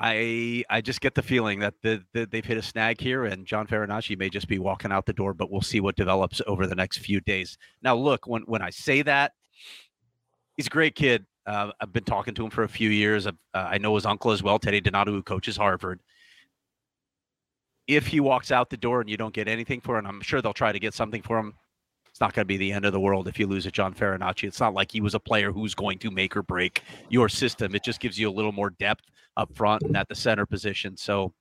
[0.00, 3.46] I I just get the feeling that the, the, they've hit a snag here, and
[3.46, 5.34] John Farinacci may just be walking out the door.
[5.34, 7.58] But we'll see what develops over the next few days.
[7.82, 9.32] Now, look when when I say that,
[10.56, 11.26] he's a great kid.
[11.46, 13.26] Uh, I've been talking to him for a few years.
[13.26, 16.00] Uh, I know his uncle as well, Teddy Donato, who coaches Harvard.
[17.86, 20.40] If he walks out the door and you don't get anything for him, I'm sure
[20.40, 21.54] they'll try to get something for him
[22.20, 24.46] not going to be the end of the world if you lose a John Farinacci.
[24.46, 27.74] It's not like he was a player who's going to make or break your system.
[27.74, 29.04] It just gives you a little more depth
[29.36, 30.96] up front and at the center position.
[30.96, 31.32] So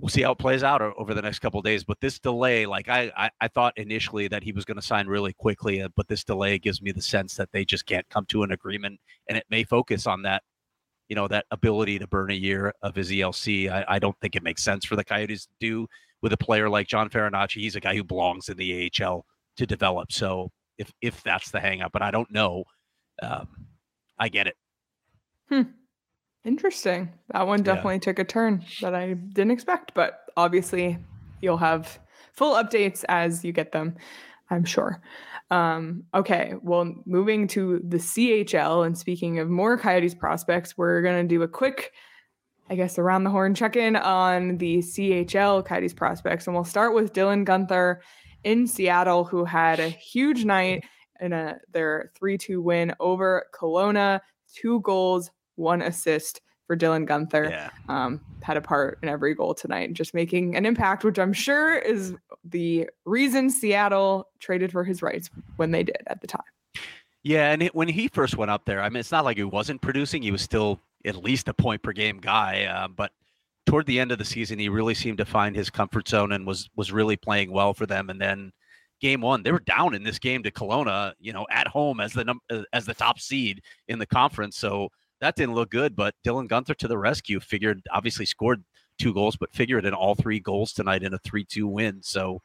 [0.00, 1.84] we'll see how it plays out over the next couple days.
[1.84, 5.06] But this delay, like I, I, I thought initially that he was going to sign
[5.06, 8.26] really quickly, uh, but this delay gives me the sense that they just can't come
[8.26, 10.42] to an agreement, and it may focus on that,
[11.08, 13.70] you know, that ability to burn a year of his ELC.
[13.70, 15.86] I, I don't think it makes sense for the Coyotes to do
[16.22, 17.60] with a player like John Farinacci.
[17.60, 20.12] He's a guy who belongs in the AHL to develop.
[20.12, 22.64] So if if that's the hangup, but I don't know,
[23.22, 23.48] um,
[24.18, 24.56] I get it.
[25.48, 25.62] Hmm.
[26.44, 27.10] Interesting.
[27.32, 28.00] That one definitely yeah.
[28.00, 30.98] took a turn that I didn't expect, but obviously
[31.40, 32.00] you'll have
[32.32, 33.96] full updates as you get them,
[34.50, 35.00] I'm sure.
[35.50, 41.22] Um, okay, well, moving to the CHL, and speaking of more Coyotes prospects, we're going
[41.22, 41.92] to do a quick,
[42.70, 46.46] I guess, around the horn check in on the CHL Coyotes prospects.
[46.46, 47.98] And we'll start with Dylan Guenther
[48.44, 50.84] in Seattle who had a huge night
[51.20, 54.20] in a their 3-2 win over Kelowna.
[54.54, 57.50] Two goals, one assist for Dylan Guenther.
[57.50, 57.70] Yeah.
[57.88, 61.76] Um, had a part in every goal tonight, just making an impact, which I'm sure
[61.78, 66.42] is the reason Seattle traded for his rights when they did at the time.
[67.22, 69.44] Yeah, and it, when he first went up there, I mean, it's not like he
[69.44, 72.64] wasn't producing; he was still at least a point per game guy.
[72.64, 73.12] Uh, but
[73.66, 76.46] toward the end of the season, he really seemed to find his comfort zone and
[76.46, 78.10] was was really playing well for them.
[78.10, 78.52] And then
[79.00, 82.12] game one, they were down in this game to Kelowna, you know, at home as
[82.12, 82.34] the
[82.72, 84.56] as the top seed in the conference.
[84.56, 84.88] So
[85.20, 85.94] that didn't look good.
[85.94, 87.40] But Dylan Guenther to the rescue.
[87.40, 88.64] Figured obviously scored
[88.98, 92.02] two goals, but figured in all three goals tonight in a three-two win.
[92.02, 92.40] So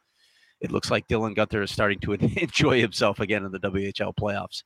[0.62, 4.64] it looks like Dylan Guenther is starting to enjoy himself again in the WHL playoffs.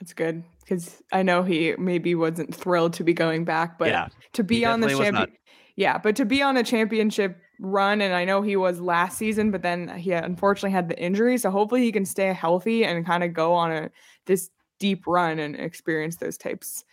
[0.00, 4.08] That's good because I know he maybe wasn't thrilled to be going back, but yeah,
[4.34, 5.32] to be on the champion,
[5.76, 9.50] yeah, but to be on a championship run, and I know he was last season,
[9.50, 13.24] but then he unfortunately had the injury, so hopefully he can stay healthy and kind
[13.24, 13.90] of go on a
[14.26, 16.84] this deep run and experience those types.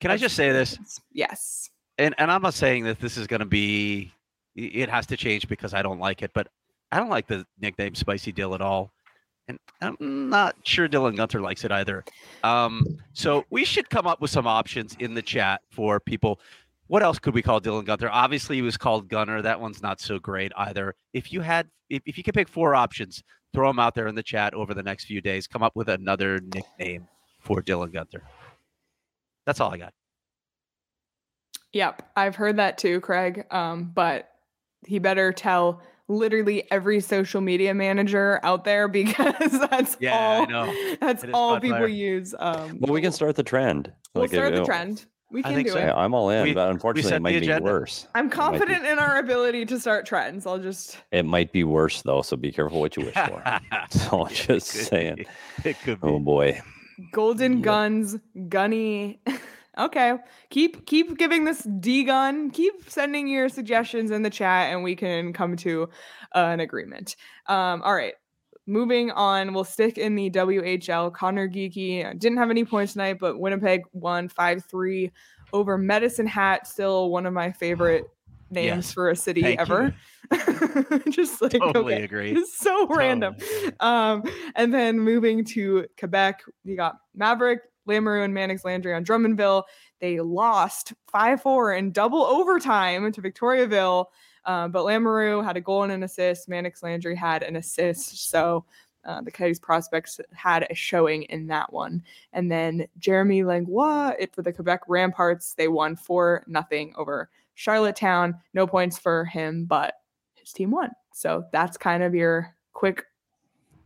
[0.00, 0.78] Can I just say this?
[1.12, 1.70] Yes.
[1.98, 4.12] And and I'm not saying that this is going to be.
[4.54, 6.48] It has to change because I don't like it, but
[6.90, 8.92] I don't like the nickname Spicy Dill at all
[9.48, 12.04] and I'm not sure Dylan Guenther likes it either.
[12.42, 16.40] Um, so we should come up with some options in the chat for people.
[16.88, 18.08] what else could we call Dylan Guenther?
[18.10, 19.42] Obviously, he was called Gunner.
[19.42, 20.94] That one's not so great either.
[21.12, 24.14] If you had, if, if you could pick four options, throw them out there in
[24.14, 25.46] the chat over the next few days.
[25.46, 27.08] Come up with another nickname
[27.40, 28.20] for Dylan Guenther.
[29.46, 29.92] That's all I got.
[31.72, 33.44] Yep, I've heard that too, Craig.
[33.50, 34.30] Um, but
[34.86, 40.46] he better tell literally every social media manager out there because that's Yeah, I all
[40.46, 40.96] know.
[41.00, 41.76] that's all popular.
[41.76, 42.34] people use.
[42.38, 43.92] Um, Well, we can start the trend.
[44.14, 45.06] we'll Like, start you the know, trend.
[45.32, 45.78] We I can think do so.
[45.80, 45.86] it.
[45.86, 48.06] Yeah, I'm all in, We- but unfortunately, it might be worse.
[48.14, 50.46] I'm might be- confident in our ability to start trends.
[50.46, 53.42] I'll just It might be worse though, so be careful what you wish for.
[53.90, 55.14] So just It could saying.
[55.16, 55.26] be.
[55.70, 56.06] It could be.
[56.08, 56.60] Oh boy.
[57.12, 57.62] golden Yep.
[57.62, 58.16] guns,
[58.48, 59.20] gunny.
[59.78, 60.14] Okay,
[60.50, 62.50] keep keep giving this D gun.
[62.50, 65.88] Keep sending your suggestions in the chat, and we can come to
[66.34, 67.16] uh, an agreement.
[67.46, 68.14] Um, all right.
[68.68, 71.12] Moving on, we'll stick in the WHL.
[71.14, 75.12] Conor Geekie uh, didn't have any points tonight, but Winnipeg won 5 3
[75.52, 76.66] over Medicine Hat.
[76.66, 78.06] Still one of my favorite
[78.50, 78.92] names Yes.
[78.92, 79.94] for a city Thank ever.
[81.10, 82.02] Just like, Totally okay.
[82.02, 82.32] agree.
[82.32, 83.34] It's so random.
[83.34, 83.76] Totally agree.
[83.78, 84.22] Um,
[84.56, 89.64] and then moving to Quebec, you got Maveric, Lamoureux, and Manix Landry on Drummondville.
[90.00, 94.06] They lost 5 4 in double overtime to Victoriaville.
[94.44, 96.48] Um, but Lamoureux had a goal and an assist.
[96.48, 98.30] Manix Landry had an assist.
[98.30, 98.64] So
[99.04, 102.02] uh, the Coyotes prospects had a showing in that one.
[102.32, 108.36] And then Jeremy Langlois it, for the Quebec Remparts, they won 4 nothing over Charlottetown.
[108.52, 109.94] No points for him, but
[110.34, 110.90] his team won.
[111.12, 113.04] So that's kind of your quick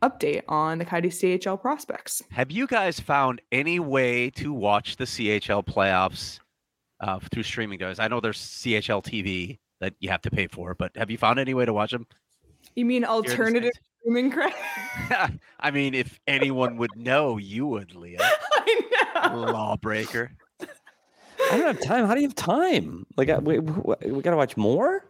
[0.02, 2.22] update on the Coyotes CHL prospects.
[2.30, 6.40] Have you guys found any way to watch the CHL playoffs
[7.00, 10.74] uh, through streaming Guys, I know there's CHL TV that you have to pay for,
[10.74, 12.06] but have you found any way to watch them?
[12.74, 13.78] You mean here in the alternative States?
[14.00, 14.56] streaming credit?
[15.60, 18.18] I mean, if anyone would know, you would, Leah.
[18.52, 19.52] I know.
[19.52, 20.32] Lawbreaker.
[20.60, 22.06] I don't have time.
[22.06, 23.06] How do you have time?
[23.16, 25.04] Like, I- we, we, we got to watch more.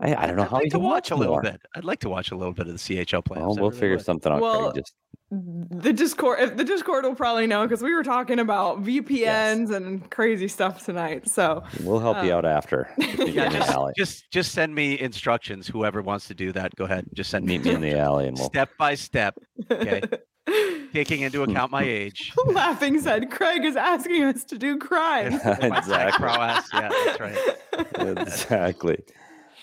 [0.00, 1.42] I, I don't know I'd how like to can watch a little more.
[1.42, 1.60] bit.
[1.76, 3.36] I'd like to watch a little bit of the CHL playoffs.
[3.36, 4.04] Well, we'll really figure would.
[4.04, 4.40] something out.
[4.40, 4.82] Well, Craig.
[4.84, 4.94] Just
[5.30, 10.46] the Discord, the Discord will probably know because we were talking about VPNs and crazy
[10.48, 11.28] stuff tonight.
[11.28, 12.88] So we'll help you uh, out after.
[12.98, 15.66] Yeah, get in the just, just just send me instructions.
[15.66, 17.06] Whoever wants to do that, go ahead.
[17.14, 18.48] Just send me meet me in the alley, and we'll.
[18.48, 19.34] step by step,
[19.70, 20.02] Okay.
[20.92, 22.32] taking into account my age.
[22.46, 25.34] Laughing said, Craig is asking us to do crime.
[25.34, 26.12] Exactly.
[26.26, 26.68] prowess.
[26.72, 28.18] Yeah, that's right.
[28.18, 28.98] exactly.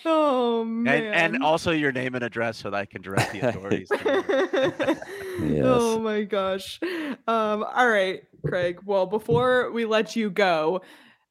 [0.06, 1.06] Oh man.
[1.06, 3.90] And and also your name and address so that I can direct the authorities.
[3.90, 4.98] to
[5.40, 5.62] you.
[5.64, 6.80] Oh my gosh.
[7.28, 8.80] Um, all right, Craig.
[8.86, 10.82] Well, before we let you go,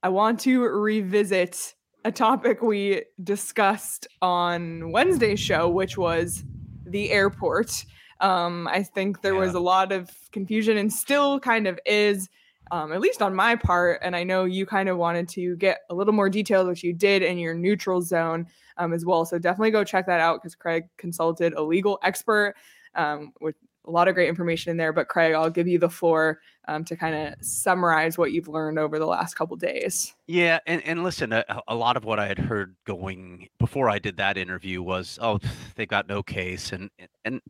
[0.02, 6.44] I want to revisit a topic we discussed on Wednesday's show, which was
[6.86, 7.84] the airport.
[8.20, 12.28] Um, I think there was a lot of confusion and still kind of is,
[12.70, 14.00] um, at least on my part.
[14.02, 16.92] And I know you kind of wanted to get a little more detailed, which you
[16.92, 19.24] did in your neutral zone um, as well.
[19.24, 22.54] So definitely go check that out because Craig consulted a legal expert
[22.94, 23.56] um, with
[23.86, 24.92] a lot of great information in there.
[24.92, 28.78] But Craig, I'll give you the floor um, to kind of summarize what you've learned
[28.78, 30.14] over the last couple days.
[30.26, 33.98] Yeah, and, and listen, a, a lot of what I had heard going before I
[33.98, 35.40] did that interview was, oh,
[35.76, 36.90] they got no case, and
[37.24, 37.40] and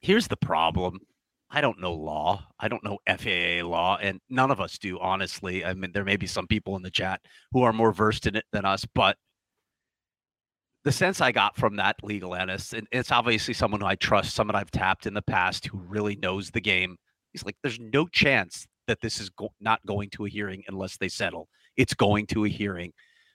[0.00, 1.00] here's the problem:
[1.50, 5.64] I don't know law, I don't know FAA law, and none of us do, honestly.
[5.64, 7.20] I mean, there may be some people in the chat
[7.52, 9.16] who are more versed in it than us, but
[10.84, 14.34] the sense I got from that legal analyst, and it's obviously someone who I trust,
[14.34, 16.96] someone I've tapped in the past who really knows the game.
[17.32, 20.96] He's like, there's no chance that this is go- not going to a hearing unless
[20.96, 21.48] they settle.
[21.76, 22.92] It's going to a hearing,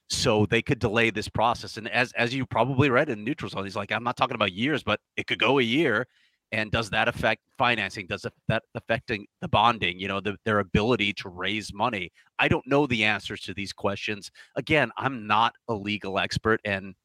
[0.09, 1.77] so they could delay this process.
[1.77, 4.53] And as as you probably read in neutral zone, he's like, I'm not talking about
[4.53, 6.07] years, but it could go a year.
[6.51, 8.07] And does that affect financing?
[8.07, 9.99] Does that affecting the bonding?
[9.99, 12.11] You know, the, their ability to raise money.
[12.39, 14.31] I don't know the answers to these questions.
[14.55, 16.95] Again, I'm not a legal expert, and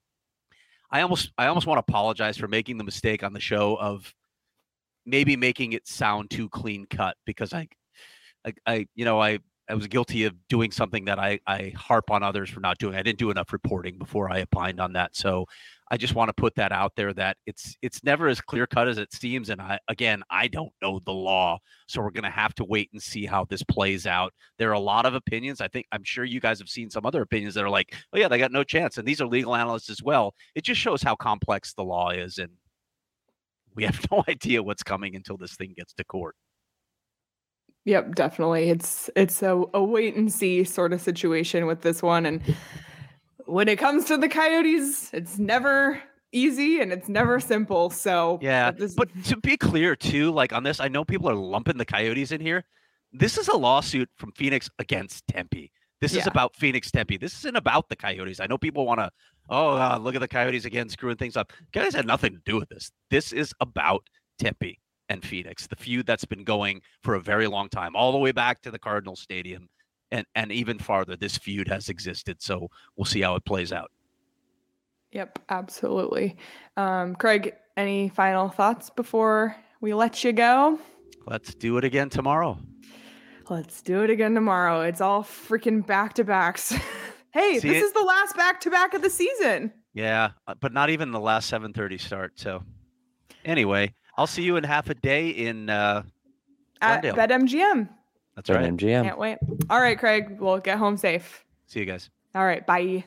[0.91, 4.13] I almost I almost want to apologize for making the mistake on the show of
[5.07, 7.69] maybe making it sound too clean cut because I
[8.45, 9.39] I, I you know I
[9.71, 12.97] I was guilty of doing something that I I harp on others for not doing.
[12.97, 15.15] I didn't do enough reporting before I opined on that.
[15.17, 15.47] So
[15.91, 18.89] I just want to put that out there that it's it's never as clear cut
[18.89, 19.51] as it seems.
[19.51, 23.03] And I again I don't know the law, so we're gonna have to wait and
[23.03, 24.33] see how this plays out.
[24.59, 25.61] There are a lot of opinions.
[25.61, 28.19] I think I'm sure you guys have seen some other opinions that are like, oh
[28.19, 28.99] yeah, they got no chance.
[28.99, 30.35] And these are legal analysts as well.
[30.55, 32.51] It just shows how complex the law is and
[33.75, 36.37] we have no idea what's coming until this thing gets to court.
[37.91, 38.71] Yep, definitely.
[38.71, 42.25] It's it's a, a wait and see sort of situation with this one.
[42.25, 42.41] And
[43.47, 46.01] when it comes to the coyotes, it's never
[46.31, 47.91] easy and it's never simple.
[47.91, 51.35] So Yeah, this- but to be clear too, like on this, I know people are
[51.35, 52.65] lumping the Coyotes in here.
[53.13, 55.73] This is a lawsuit from Phoenix against Tempe.
[56.01, 57.17] This is about Phoenix Tempe.
[57.17, 58.39] This isn't about the Coyotes.
[58.39, 59.11] I know people want to,
[59.49, 61.53] oh, uh, look at the Coyotes again, screwing things up.
[61.73, 62.93] Coyotes had nothing to do with this.
[63.11, 64.05] This is about
[64.39, 64.79] Tempe
[65.11, 68.33] and Phoenix, the feud that's been going for a very long time, all the way
[68.33, 69.69] back to the Cardinal Stadium,
[70.11, 71.17] and and even farther.
[71.17, 72.41] This feud has existed.
[72.41, 73.91] So we'll see how it plays out.
[75.13, 76.37] Yep, absolutely.
[76.77, 80.79] Um, Craig, any final thoughts before we let you go?
[81.27, 82.59] Let's do it again tomorrow.
[83.49, 84.83] Let's do it again tomorrow.
[84.83, 86.71] It's all freaking back to backs.
[87.33, 89.73] hey, See this it- is the last back to back of the season.
[89.93, 92.39] Yeah, uh, but not even the last 7:30 start.
[92.39, 92.63] So
[93.45, 96.03] anyway, I'll see you in half a day in uh
[96.83, 97.15] At Glendale.
[97.15, 97.89] BetMGM.
[98.37, 98.77] that's Sorry, right.
[98.77, 99.05] MGM.
[99.05, 99.39] Can't wait.
[99.71, 100.37] All right, Craig.
[100.39, 101.43] We'll get home safe.
[101.69, 102.11] See you guys.
[102.35, 102.67] All right.
[102.67, 103.05] Bye.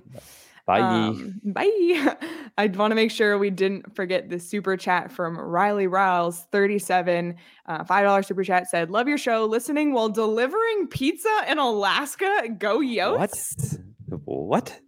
[0.66, 0.80] Bye.
[0.80, 2.16] Um, bye.
[2.58, 7.36] I want to make sure we didn't forget the super chat from Riley Riles, 37,
[7.68, 9.46] uh, $5 super chat said, Love your show.
[9.46, 12.48] Listening while delivering pizza in Alaska.
[12.58, 13.78] Go Yotes.
[14.08, 14.22] What?
[14.26, 14.80] What?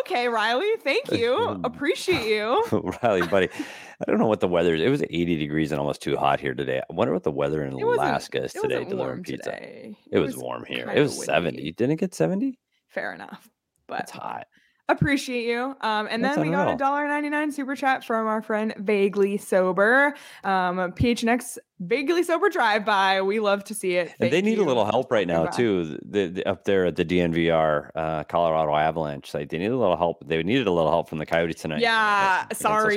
[0.00, 0.70] Okay, Riley.
[0.80, 1.60] Thank you.
[1.64, 2.64] Appreciate you.
[3.02, 3.48] Riley, buddy.
[4.00, 4.80] I don't know what the weather is.
[4.80, 6.80] It was 80 degrees and almost too hot here today.
[6.80, 9.50] I wonder what the weather in Alaska is today delivering pizza.
[9.50, 9.96] today.
[10.10, 10.90] It, was, warm here.
[10.90, 11.56] It was 70.
[11.56, 11.72] windy.
[11.72, 12.58] Didn't it get 70?
[12.88, 13.48] Fair enough.
[13.86, 14.46] But it's hot.
[14.88, 15.76] appreciate you.
[15.80, 18.74] Um, and That's then we got a dollar ninety nine super chat from our friend
[18.78, 20.14] Vaguely Sober.
[20.44, 23.20] Um, PHNX Vaguely Sober Drive By.
[23.22, 24.14] We love to see it.
[24.18, 25.98] And they Thank need a little help right now too.
[26.04, 29.96] The, the, up there at the DNVR uh, Colorado Avalanche site, they need a little
[29.96, 30.26] help.
[30.26, 31.80] They needed a little help from the Coyotes tonight.
[31.80, 32.96] Yeah, Stars.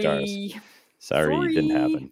[1.03, 1.35] Sorry.
[1.35, 2.11] Sorry, it didn't happen.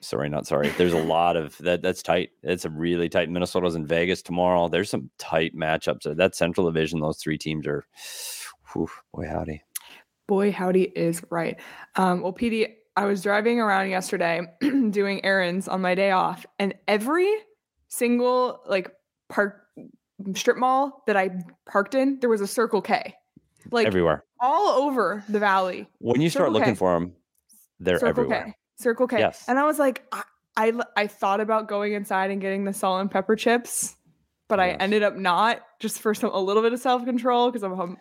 [0.00, 0.70] Sorry, not sorry.
[0.70, 1.82] There's a lot of that.
[1.82, 2.30] That's tight.
[2.42, 3.28] It's a really tight.
[3.28, 4.68] Minnesota's in Vegas tomorrow.
[4.68, 6.16] There's some tight matchups.
[6.16, 7.84] That Central Division, those three teams are.
[8.72, 9.62] Whew, boy, howdy.
[10.26, 11.58] Boy, howdy is right.
[11.96, 16.74] Um, well, PD, I was driving around yesterday doing errands on my day off, and
[16.88, 17.30] every
[17.88, 18.90] single like
[19.28, 19.62] park
[20.34, 21.30] strip mall that I
[21.66, 23.14] parked in, there was a Circle K,
[23.70, 24.24] like Everywhere.
[24.40, 25.86] all over the valley.
[25.98, 26.78] When you start looking K.
[26.78, 27.12] for them,
[27.82, 28.44] they're Circle everywhere.
[28.46, 28.54] K.
[28.76, 29.18] Circle K.
[29.18, 29.44] Yes.
[29.48, 30.04] And I was like,
[30.56, 33.96] I I thought about going inside and getting the salt and pepper chips,
[34.48, 37.62] but I ended up not just for some a little bit of self control because
[37.62, 37.98] I'm hum-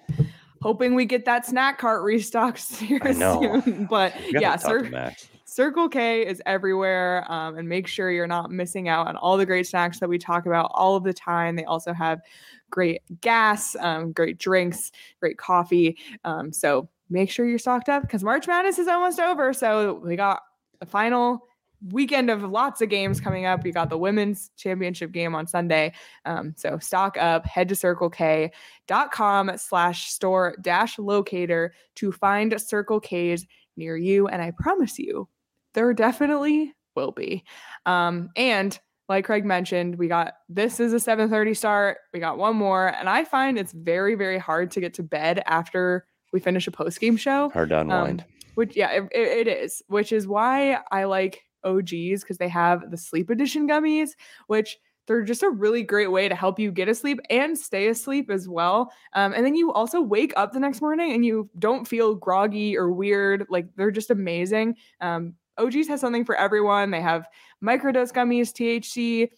[0.61, 3.85] hoping we get that snack cart restocked here soon.
[3.89, 5.13] But yeah, Cir-
[5.45, 7.25] Circle K is everywhere.
[7.29, 10.17] Um, and make sure you're not missing out on all the great snacks that we
[10.17, 11.55] talk about all of the time.
[11.55, 12.21] They also have
[12.69, 15.97] great gas, um, great drinks, great coffee.
[16.23, 19.54] Um, so make sure you're stocked up because March Madness is almost over.
[19.54, 20.41] So we got
[20.80, 21.47] the final
[21.89, 23.63] weekend of lots of games coming up.
[23.63, 25.93] We got the women's championship game on Sunday.
[26.26, 33.45] Um, so stock up, head to circlek.com slash store dash locator to find Circle K's
[33.76, 34.28] near you.
[34.28, 35.28] And I promise you,
[35.74, 37.43] there definitely will be.
[37.86, 41.97] Um, and like Craig mentioned, we got this is a 7:30 start.
[42.13, 45.43] We got one more, and I find it's very, very hard to get to bed
[45.45, 47.49] after we finish a post game show.
[47.49, 48.21] Hard to Um,
[48.55, 49.81] which yeah, it, it it is.
[49.87, 54.11] Which is why I like OGs because they have the sleep edition gummies,
[54.47, 58.29] which they're just a really great way to help you get asleep and stay asleep
[58.29, 58.91] as well.
[59.13, 62.77] Um, and then you also wake up the next morning and you don't feel groggy
[62.77, 63.45] or weird.
[63.49, 64.75] Like they're just amazing.
[65.01, 66.91] Um, OGs has something for everyone.
[66.91, 67.27] They have
[67.63, 69.29] microdose gummies, THC,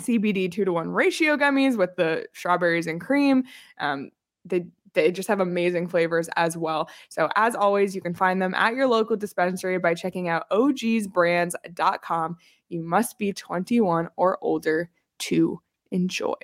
[0.00, 3.44] CBD two to one ratio gummies with the strawberries and cream.
[3.78, 4.10] Um,
[4.44, 6.88] they they just have amazing flavors as well.
[7.08, 12.36] So as always, you can find them at your local dispensary by checking out ogsbrands.com.
[12.68, 16.34] You must be 21 or older to enjoy.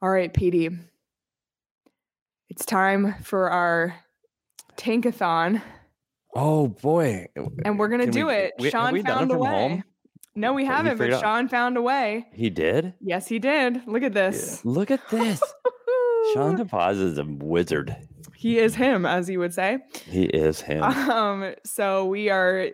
[0.00, 0.78] All right, PD.
[2.48, 3.94] It's time for our
[4.76, 5.62] tankathon,
[6.34, 7.26] Oh boy.
[7.64, 8.52] and we're gonna do we- it.
[8.58, 9.48] we- Sean we found a way.
[9.50, 9.84] home?
[10.34, 12.26] No, we haven't, but figured out- Sean found a way.
[12.32, 12.94] He did?
[13.00, 13.86] Yes, he did.
[13.86, 14.64] Look at this.
[14.64, 15.42] Look at this.
[16.34, 17.96] Sean DePaz is a wizard.
[18.36, 19.78] he is him, as you would say.
[20.08, 20.82] He is him.
[20.82, 22.70] Um, so we are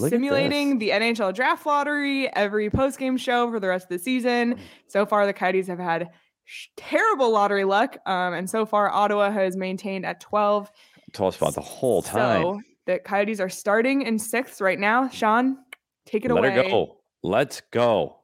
[0.00, 3.98] Look simulating the NHL draft lottery every post game show for the rest of the
[3.98, 4.58] season.
[4.88, 6.10] So far, the Coyotes have had
[6.44, 7.96] sh- terrible lottery luck.
[8.06, 10.70] Um, and so far, Ottawa has maintained at 12.
[11.12, 12.42] 12 spot the whole time.
[12.42, 15.08] So the Coyotes are starting in sixth right now.
[15.08, 15.58] Sean,
[16.06, 16.56] take it Let away.
[16.56, 16.96] her go.
[17.22, 18.16] Let's go.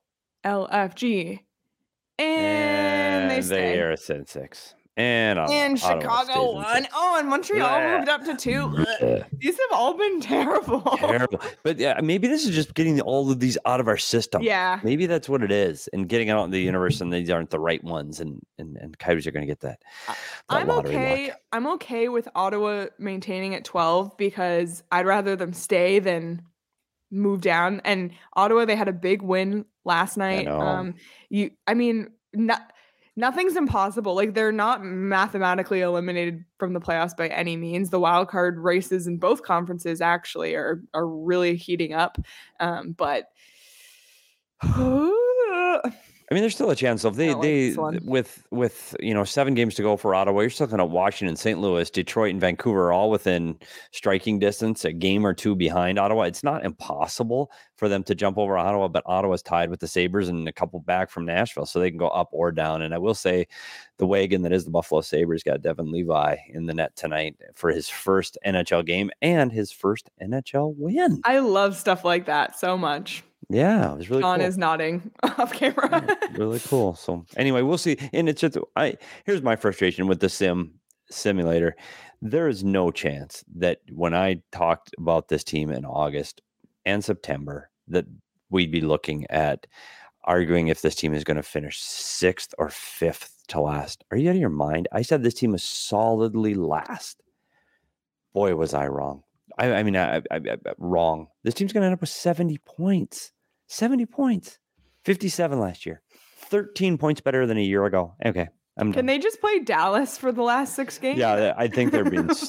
[0.44, 1.38] LFG.
[2.18, 2.79] And,
[3.48, 4.74] they are at six.
[4.96, 6.86] And on and Chicago won.
[6.92, 7.98] Oh, and Montreal Bleh.
[7.98, 8.84] moved up to two.
[9.00, 9.24] Ugh.
[9.38, 10.82] These have all been terrible.
[10.98, 11.40] Terrible.
[11.62, 14.42] But yeah, maybe this is just getting all of these out of our system.
[14.42, 14.80] Yeah.
[14.82, 17.60] Maybe that's what it is, and getting out in the universe, and these aren't the
[17.60, 19.80] right ones, and and and Coyotes are going to get that.
[20.08, 20.18] that
[20.50, 21.02] I'm lottery luck.
[21.02, 21.32] okay.
[21.52, 26.42] I'm okay with Ottawa maintaining at 12 because I'd rather them stay than
[27.10, 27.80] move down.
[27.84, 30.46] And Ottawa, they had a big win last night.
[30.46, 30.94] Um,
[31.30, 32.72] you, I mean, not
[33.16, 34.14] nothing's impossible.
[34.14, 37.90] Like they're not mathematically eliminated from the playoffs by any means.
[37.90, 42.18] The wild card races in both conferences actually are are really heating up.
[42.58, 43.26] Um, but
[46.30, 47.02] I mean, there's still a chance.
[47.02, 47.74] So they they
[48.04, 51.34] with with you know seven games to go for Ottawa, you're still looking at Washington,
[51.34, 51.58] St.
[51.58, 53.58] Louis, Detroit, and Vancouver are all within
[53.90, 56.22] striking distance, a game or two behind Ottawa.
[56.22, 60.28] It's not impossible for them to jump over Ottawa, but Ottawa's tied with the Sabres
[60.28, 62.82] and a couple back from Nashville, so they can go up or down.
[62.82, 63.48] And I will say,
[63.96, 67.70] the wagon that is the Buffalo Sabres got Devon Levi in the net tonight for
[67.70, 71.20] his first NHL game and his first NHL win.
[71.24, 73.24] I love stuff like that so much.
[73.50, 74.46] Yeah, it was really John cool.
[74.46, 76.04] is nodding off camera.
[76.06, 76.94] Yeah, really cool.
[76.94, 77.96] So anyway, we'll see.
[78.12, 80.74] And it's just I here's my frustration with the sim
[81.10, 81.74] simulator.
[82.22, 86.42] There is no chance that when I talked about this team in August
[86.86, 88.06] and September that
[88.50, 89.66] we'd be looking at
[90.24, 94.04] arguing if this team is going to finish sixth or fifth to last.
[94.10, 94.86] Are you out of your mind?
[94.92, 97.22] I said this team is solidly last.
[98.32, 99.24] Boy, was I wrong.
[99.58, 101.28] I, I mean, I, I, I, wrong.
[101.42, 103.32] This team's going to end up with 70 points.
[103.70, 104.58] 70 points.
[105.04, 106.02] 57 last year.
[106.38, 108.14] 13 points better than a year ago.
[108.26, 108.48] Okay.
[108.80, 109.06] I'm Can done.
[109.06, 111.18] they just play Dallas for the last six games?
[111.18, 112.28] Yeah, I think they're being.
[112.30, 112.40] if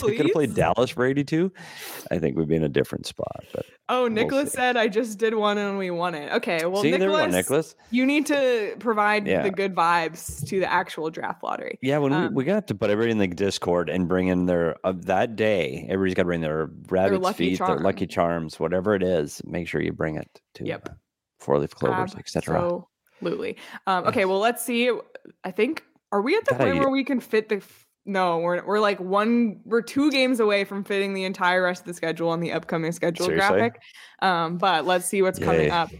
[0.00, 1.50] they could have played Dallas for 82,
[2.10, 3.44] I think we'd be in a different spot.
[3.54, 4.56] But Oh, We'll Nicholas see.
[4.56, 6.32] said I just did one and we won it.
[6.34, 7.74] Okay, well, see, Nicholas, Nicholas.
[7.90, 9.42] you need to provide Yeah.
[9.42, 11.78] the good vibes to the actual draft lottery.
[11.80, 14.46] Yeah, when Um, we, we got to put everybody in the Discord and bring in
[14.46, 18.60] their of that day, everybody's got to bring their rabbit's lucky feet, their lucky charms,
[18.60, 19.40] whatever it is.
[19.44, 20.88] Make sure you bring it to Yep.
[20.90, 20.92] uh,
[21.38, 22.80] four leaf clovers, etc.
[23.20, 23.56] Absolutely.
[23.86, 24.90] Um, okay, well, let's see.
[25.44, 27.56] I think are we at the point where we can fit the?
[27.56, 29.60] f- No, we're we're like one.
[29.64, 32.92] We're two games away from fitting the entire rest of the schedule on the upcoming
[32.92, 33.56] schedule Seriously?
[33.58, 33.80] graphic.
[34.22, 35.90] Um, but let's see what's coming up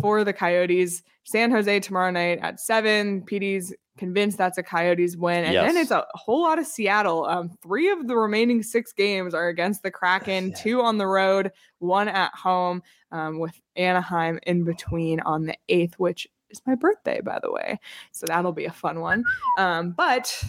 [0.00, 1.02] for the Coyotes.
[1.24, 3.22] San Jose tomorrow night at seven.
[3.22, 7.26] PD's convinced that's a Coyotes win, and then it's a whole lot of Seattle.
[7.26, 10.48] Um, three of the remaining six games are against the Kraken.
[10.48, 10.54] Yeah.
[10.56, 12.82] Two on the road, one at home.
[13.12, 17.78] Um, with Anaheim in between on the eighth, which is my birthday, by the way.
[18.12, 19.24] So that'll be a fun one.
[19.58, 20.42] Um, but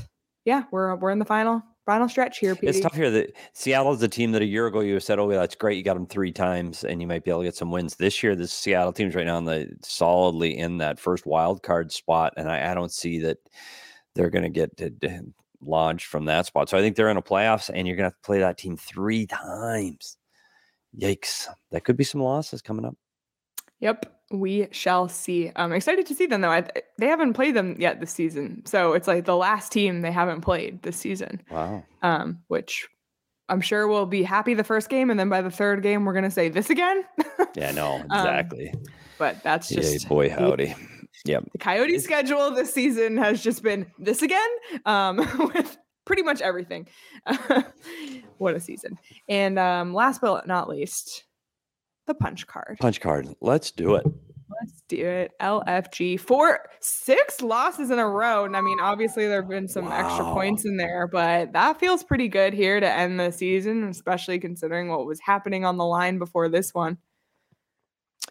[0.46, 2.56] yeah, we're we're in the final final stretch here.
[2.56, 2.70] PD.
[2.70, 3.12] It's tough here.
[3.12, 5.78] That Seattle's a team that a year ago you said, "Oh, yeah, that's great.
[5.78, 8.22] You got them three times, and you might be able to get some wins." This
[8.24, 12.34] year, the Seattle team's right now in the solidly in that first wild card spot,
[12.38, 13.38] and I, I don't see that
[14.16, 14.92] they're going to get to,
[15.62, 16.70] launched from that spot.
[16.70, 18.58] So I think they're in a playoffs, and you're going to have to play that
[18.58, 20.18] team three times.
[21.00, 21.48] Yikes!
[21.72, 22.96] That could be some losses coming up.
[23.80, 25.52] Yep, we shall see.
[25.56, 26.50] I'm excited to see them though.
[26.52, 26.66] I,
[26.98, 30.42] they haven't played them yet this season, so it's like the last team they haven't
[30.42, 31.42] played this season.
[31.50, 31.84] Wow.
[32.02, 32.88] Um, which
[33.50, 36.14] I'm sure we'll be happy the first game, and then by the third game we're
[36.14, 37.04] gonna say this again.
[37.56, 38.74] Yeah, no, Um, exactly.
[39.18, 40.74] but that's Yay, just boy, howdy.
[41.26, 41.50] Yep.
[41.52, 44.50] the Coyote schedule this season has just been this again,
[44.86, 45.18] um,
[45.54, 46.88] with pretty much everything.
[48.38, 48.98] what a season!
[49.28, 51.26] And um, last but not least,
[52.12, 52.78] the punch card.
[52.80, 53.28] Punch card.
[53.40, 54.06] Let's do it.
[54.60, 55.32] Let's do it.
[55.42, 58.44] LFG four six losses in a row.
[58.44, 62.04] And I mean, obviously there have been some extra points in there, but that feels
[62.04, 66.20] pretty good here to end the season, especially considering what was happening on the line
[66.20, 66.98] before this one.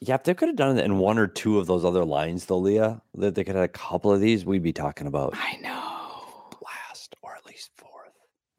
[0.03, 2.47] Yeah, if they could have done it in one or two of those other lines,
[2.47, 5.57] though, Leah, that they could have a couple of these, we'd be talking about I
[5.57, 6.57] know.
[6.63, 8.13] last or at least fourth.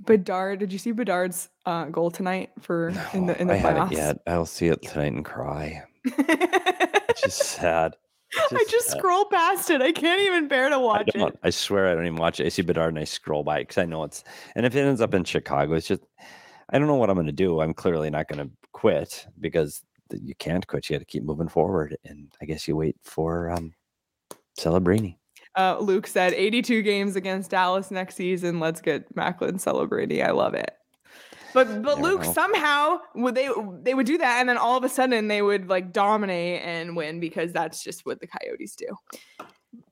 [0.05, 3.89] Bedard, did you see Bedard's uh, goal tonight for in the in the I haven't
[3.89, 3.91] playoffs?
[3.91, 4.19] yet.
[4.27, 5.83] I'll see it tonight and cry.
[7.11, 7.97] It's just sad.
[8.31, 8.99] It's I just sad.
[8.99, 9.81] scroll past it.
[9.81, 11.39] I can't even bear to watch don't, it.
[11.43, 12.45] I swear I don't even watch it.
[12.45, 14.23] I see Bedard and I scroll by because I know it's.
[14.55, 16.03] And if it ends up in Chicago, it's just
[16.69, 17.59] I don't know what I'm going to do.
[17.59, 20.89] I'm clearly not going to quit because you can't quit.
[20.89, 23.73] You got to keep moving forward, and I guess you wait for um,
[24.57, 25.17] Celebrini.
[25.57, 28.59] Uh, Luke said 82 games against Dallas next season.
[28.59, 30.23] Let's get Macklin celebrating.
[30.23, 30.71] I love it.
[31.53, 33.49] But but Luke somehow would they
[33.81, 36.95] they would do that and then all of a sudden they would like dominate and
[36.95, 38.87] win because that's just what the Coyotes do.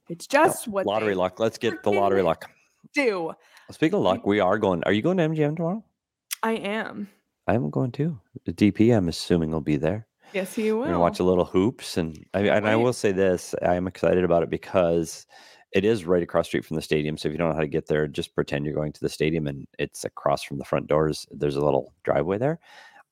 [0.07, 1.39] It's just what lottery luck.
[1.39, 2.49] Let's get the lottery luck.
[2.93, 3.33] do.
[3.71, 4.83] Speaking of luck, we are going.
[4.85, 5.83] Are you going to MGM tomorrow?
[6.41, 7.09] I am.
[7.47, 8.19] I'm going too.
[8.45, 10.07] The DP, I'm assuming, will be there.
[10.33, 10.79] Yes, he will.
[10.79, 14.23] We're gonna watch a little hoops, and I, and I will say this: I'm excited
[14.23, 15.25] about it because
[15.71, 17.17] it is right across the street from the stadium.
[17.17, 19.09] So if you don't know how to get there, just pretend you're going to the
[19.09, 21.25] stadium, and it's across from the front doors.
[21.31, 22.59] There's a little driveway there.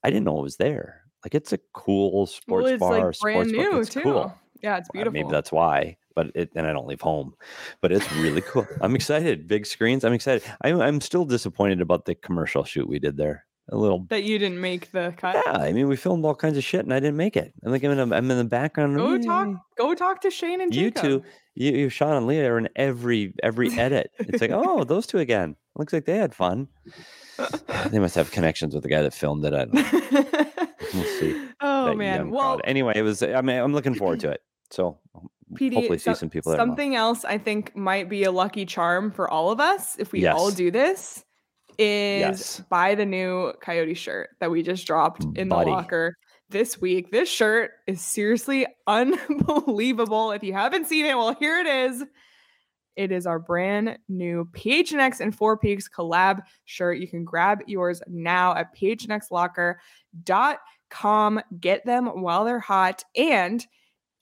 [0.04, 1.02] I didn't know it was there.
[1.24, 3.72] Like it's a cool sports well, it's bar, like brand book.
[3.72, 4.02] new It's too.
[4.02, 4.34] cool.
[4.62, 5.14] Yeah, it's Uh, beautiful.
[5.14, 7.34] Maybe that's why, but it, and I don't leave home,
[7.82, 8.68] but it's really cool.
[8.82, 9.48] I'm excited.
[9.48, 10.04] Big screens.
[10.04, 10.44] I'm excited.
[10.62, 13.46] I'm, I'm still disappointed about the commercial shoot we did there.
[13.70, 14.06] A little.
[14.10, 15.36] that you didn't make the cut.
[15.46, 17.54] Yeah, I mean, we filmed all kinds of shit, and I didn't make it.
[17.64, 18.96] I'm like, I'm in, a, I'm in the background.
[18.98, 19.50] Go talk.
[19.78, 21.02] Go talk to Shane and You Jacob.
[21.04, 21.24] two,
[21.56, 24.12] you, you, Sean and Leah are in every every edit.
[24.20, 25.56] It's like, oh, those two again.
[25.76, 26.68] Looks like they had fun.
[27.90, 29.54] they must have connections with the guy that filmed it.
[29.54, 30.44] I don't know.
[30.94, 31.48] We'll see.
[31.60, 32.30] oh that man.
[32.30, 32.62] Well, crowd.
[32.64, 33.22] anyway, it was.
[33.22, 34.42] I mean, I'm looking forward to it.
[34.72, 36.60] So um, PD, hopefully see so- some people there.
[36.60, 40.26] Something else I think might be a lucky charm for all of us if we
[40.28, 41.26] all do this
[41.78, 42.60] is Yes.
[42.70, 45.70] buy the new Coyote shirt that we just dropped in Buddy.
[45.70, 46.16] the locker
[46.50, 47.12] this week.
[47.12, 50.32] This shirt is seriously unbelievable.
[50.32, 52.04] If you haven't seen it, well, here it is.
[52.96, 56.98] It is our brand new PHNX and Four Peaks collab shirt.
[56.98, 61.42] You can grab yours now at phnxlocker.com.
[61.60, 63.64] Get them while they're hot and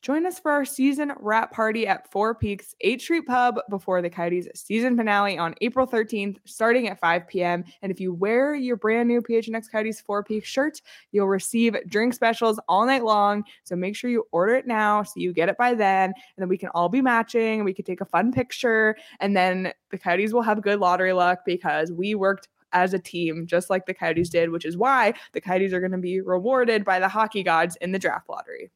[0.05, 4.09] join us for our season wrap party at Four Peaks 8th Street Pub before the
[4.09, 7.63] Coyotes season finale on April 13th, starting at 5 p.m.
[7.81, 10.79] And if you wear your brand new PHNX Coyotes Four Peaks shirt,
[11.11, 13.45] you'll receive drink specials all night long.
[13.63, 16.13] So make sure you order it now so you get it by then.
[16.13, 17.63] And then we can all be matching.
[17.63, 18.95] We could take a fun picture.
[19.21, 23.47] And then the Coyotes will have good lottery luck because we worked as a team,
[23.47, 26.85] just like the Coyotes did, which is why the Coyotes are going to be rewarded
[26.85, 28.69] by the hockey gods in the draft lottery.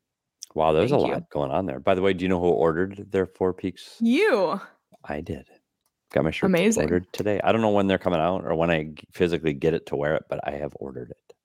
[0.55, 1.01] Wow, there's a you.
[1.01, 1.79] lot going on there.
[1.79, 3.95] By the way, do you know who ordered their Four Peaks?
[3.99, 4.59] You.
[5.03, 5.47] I did.
[6.11, 6.83] Got my shirt Amazing.
[6.83, 7.39] ordered today.
[7.43, 10.15] I don't know when they're coming out or when I physically get it to wear
[10.15, 11.35] it, but I have ordered it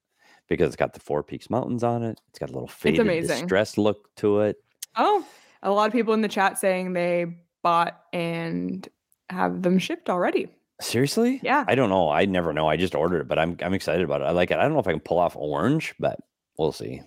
[0.48, 2.18] because it's got the Four Peaks Mountains on it.
[2.30, 4.56] It's got a little faded, distressed look to it.
[4.96, 5.24] Oh,
[5.62, 7.26] a lot of people in the chat saying they
[7.62, 8.88] bought and
[9.28, 10.48] have them shipped already.
[10.80, 11.40] Seriously?
[11.42, 11.64] Yeah.
[11.68, 12.10] I don't know.
[12.10, 12.68] I never know.
[12.68, 14.24] I just ordered it, but I'm I'm excited about it.
[14.24, 14.58] I like it.
[14.58, 16.18] I don't know if I can pull off orange, but
[16.58, 17.02] we'll see.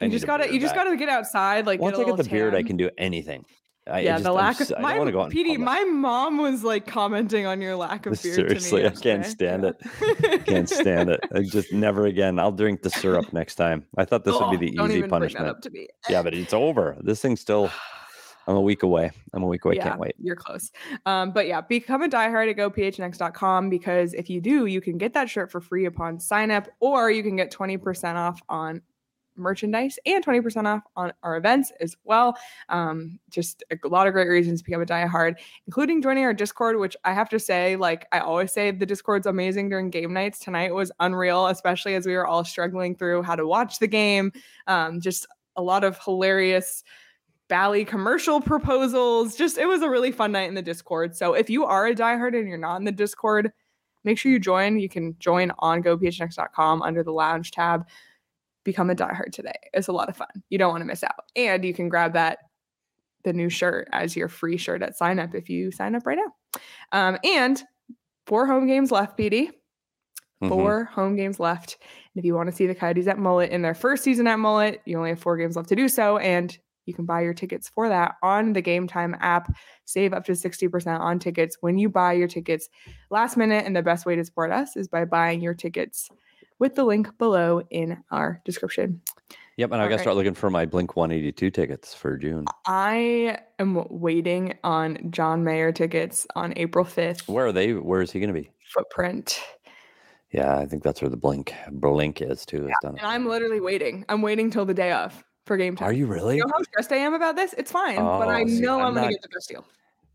[0.00, 0.84] I You just gotta, you just back.
[0.84, 1.66] gotta get outside.
[1.66, 3.44] Like Once get I get the little beard, I can do anything.
[3.86, 5.58] I, I yeah, just, the lack s- of I my want to go out PD.
[5.58, 8.34] My mom was like commenting on your lack of beard.
[8.34, 9.76] Seriously, I can't stand it.
[10.26, 11.20] I Can't stand it.
[11.34, 12.38] I just never again.
[12.38, 13.84] I'll drink the syrup next time.
[13.98, 15.46] I thought this would be Oh, the easy even bring that punishment.
[15.48, 15.88] up to me.
[16.08, 16.96] Yeah, but it's over.
[17.02, 17.70] This thing's still.
[18.46, 19.10] I'm a week away.
[19.32, 19.76] I'm a week away.
[19.76, 20.14] yeah, Can't wait.
[20.18, 20.70] You're close.
[21.06, 25.14] Um, but yeah, become a diehard at gophnx.com because if you do, you can get
[25.14, 28.82] that shirt for free upon sign up, or you can get 20% off on
[29.36, 32.36] merchandise and 20% off on our events as well.
[32.68, 36.78] Um, just a lot of great reasons to become a diehard, including joining our Discord,
[36.78, 40.38] which I have to say, like I always say, the Discord's amazing during game nights.
[40.38, 44.32] Tonight was unreal, especially as we were all struggling through how to watch the game.
[44.66, 45.26] Um, just
[45.56, 46.82] a lot of hilarious
[47.48, 49.36] Bally commercial proposals.
[49.36, 51.16] Just it was a really fun night in the Discord.
[51.16, 53.52] So if you are a diehard and you're not in the Discord,
[54.02, 54.78] make sure you join.
[54.78, 57.86] You can join on gophnx.com under the lounge tab.
[58.64, 59.52] Become a diehard today.
[59.72, 60.42] It's a lot of fun.
[60.48, 61.24] You don't want to miss out.
[61.36, 62.38] And you can grab that
[63.24, 66.18] the new shirt as your free shirt at sign up if you sign up right
[66.18, 66.60] now.
[66.92, 67.62] Um, and
[68.26, 69.50] four home games left, PD
[70.42, 70.48] Mhm.
[70.48, 71.78] four home games left.
[71.80, 74.38] And if you want to see the Coyotes at Mullett in their first season at
[74.38, 76.18] Mullett, you only have four games left to do so.
[76.18, 76.56] And
[76.86, 79.50] you can buy your tickets for that on the Game Time app.
[79.86, 82.68] Save up to 60% on tickets when you buy your tickets
[83.10, 83.64] last minute.
[83.64, 86.10] And the best way to support us is by buying your tickets
[86.58, 89.00] with the link below in our description.
[89.56, 90.00] Yep, and I got to Alright.
[90.00, 92.44] start looking for my Blink 182 tickets for June.
[92.66, 97.28] I am waiting on John Mayer tickets on April 5th.
[97.28, 97.72] Where are they?
[97.74, 98.50] Where is he going to be?
[98.72, 99.40] Footprint.
[100.32, 102.68] Yeah, I think that's where the Blink Blink is too.
[102.82, 102.96] Done.
[102.98, 104.04] And I'm literally waiting.
[104.08, 105.88] I'm waiting till the day of for game time.
[105.88, 106.38] Are you really?
[106.38, 107.54] You know how stressed I am about this?
[107.56, 109.64] It's fine, but I Oh, see, know I'm, I'm gonna get the best deal.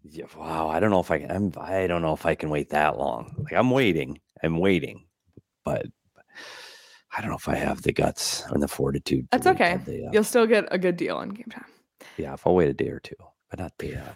[0.04, 1.32] Yeah, wow, I don't know if I can.
[1.32, 3.34] I'm, I don't know if I can wait that long.
[3.38, 4.20] Like I'm waiting.
[4.44, 5.06] I'm waiting,
[5.64, 5.86] but
[7.16, 9.28] I don't know if I have the guts and the fortitude.
[9.32, 9.78] That's wait okay.
[9.86, 11.66] the, uh, You'll still get a good deal on game time.
[12.18, 13.16] yeah, if I'll wait a day or two,
[13.50, 13.96] but not the.
[13.96, 14.14] Uh,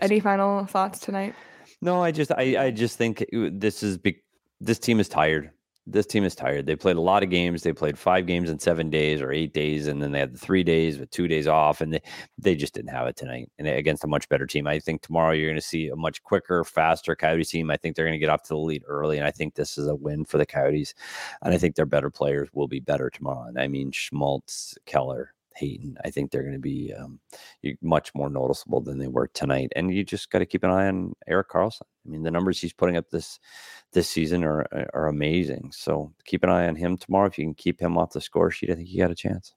[0.00, 1.34] Any final thoughts tonight?
[1.80, 4.16] No, I just I I just think this is big.
[4.60, 5.50] This team is tired.
[5.86, 6.64] This team is tired.
[6.64, 7.62] They played a lot of games.
[7.62, 10.38] They played five games in seven days or eight days, and then they had the
[10.38, 12.00] three days with two days off, and they
[12.38, 13.50] they just didn't have it tonight.
[13.58, 16.22] And against a much better team, I think tomorrow you're going to see a much
[16.22, 17.70] quicker, faster Coyotes team.
[17.70, 19.76] I think they're going to get off to the lead early, and I think this
[19.76, 20.94] is a win for the Coyotes.
[21.42, 23.46] And I think their better players will be better tomorrow.
[23.48, 25.96] And I mean Schmaltz, Keller, Hayton.
[26.04, 27.20] I think they're going to be um,
[27.82, 29.72] much more noticeable than they were tonight.
[29.76, 31.82] And you just got to keep an eye on Erik Karlsson.
[31.82, 33.38] I mean, the numbers he's putting up this
[33.92, 35.70] this season are are amazing.
[35.72, 37.26] So keep an eye on him tomorrow.
[37.26, 39.54] If you can keep him off the score sheet, I think you got a chance.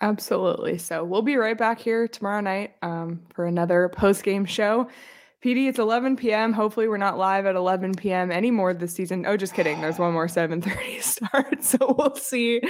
[0.00, 0.78] Absolutely.
[0.78, 4.88] So we'll be right back here tomorrow night um, for another post game show.
[5.44, 6.54] PD, it's 11 p.m.
[6.54, 8.32] Hopefully, we're not live at 11 p.m.
[8.32, 9.26] anymore this season.
[9.26, 9.78] Oh, just kidding.
[9.82, 12.62] There's one more 7:30 start, so we'll see.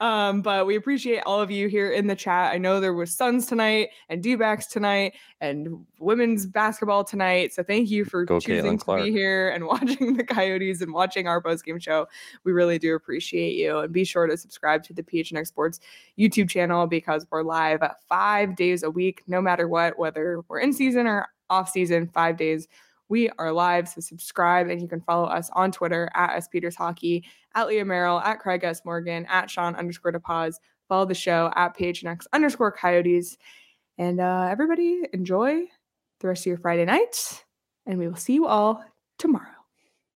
[0.00, 2.52] Um, but we appreciate all of you here in the chat.
[2.52, 7.54] I know there was Suns tonight and D-backs tonight and women's basketball tonight.
[7.54, 11.28] So thank you for Go choosing to be here and watching the Coyotes and watching
[11.28, 12.08] our post game show.
[12.42, 13.78] We really do appreciate you.
[13.78, 15.78] And be sure to subscribe to the PHNX Sports
[16.18, 20.72] YouTube channel because we're live five days a week, no matter what, whether we're in
[20.72, 22.68] season or off season, five days.
[23.08, 26.74] We are live, so subscribe and you can follow us on Twitter at S Peters
[26.74, 27.24] Hockey,
[27.54, 28.82] at Leah Merrill, at Craig S.
[28.84, 30.56] Morgan, at Sean underscore DePaz.
[30.88, 33.36] Follow the show at PHNX underscore Coyotes.
[33.98, 35.62] And uh, everybody enjoy
[36.20, 37.44] the rest of your Friday night.
[37.86, 38.84] And we will see you all
[39.18, 39.55] tomorrow.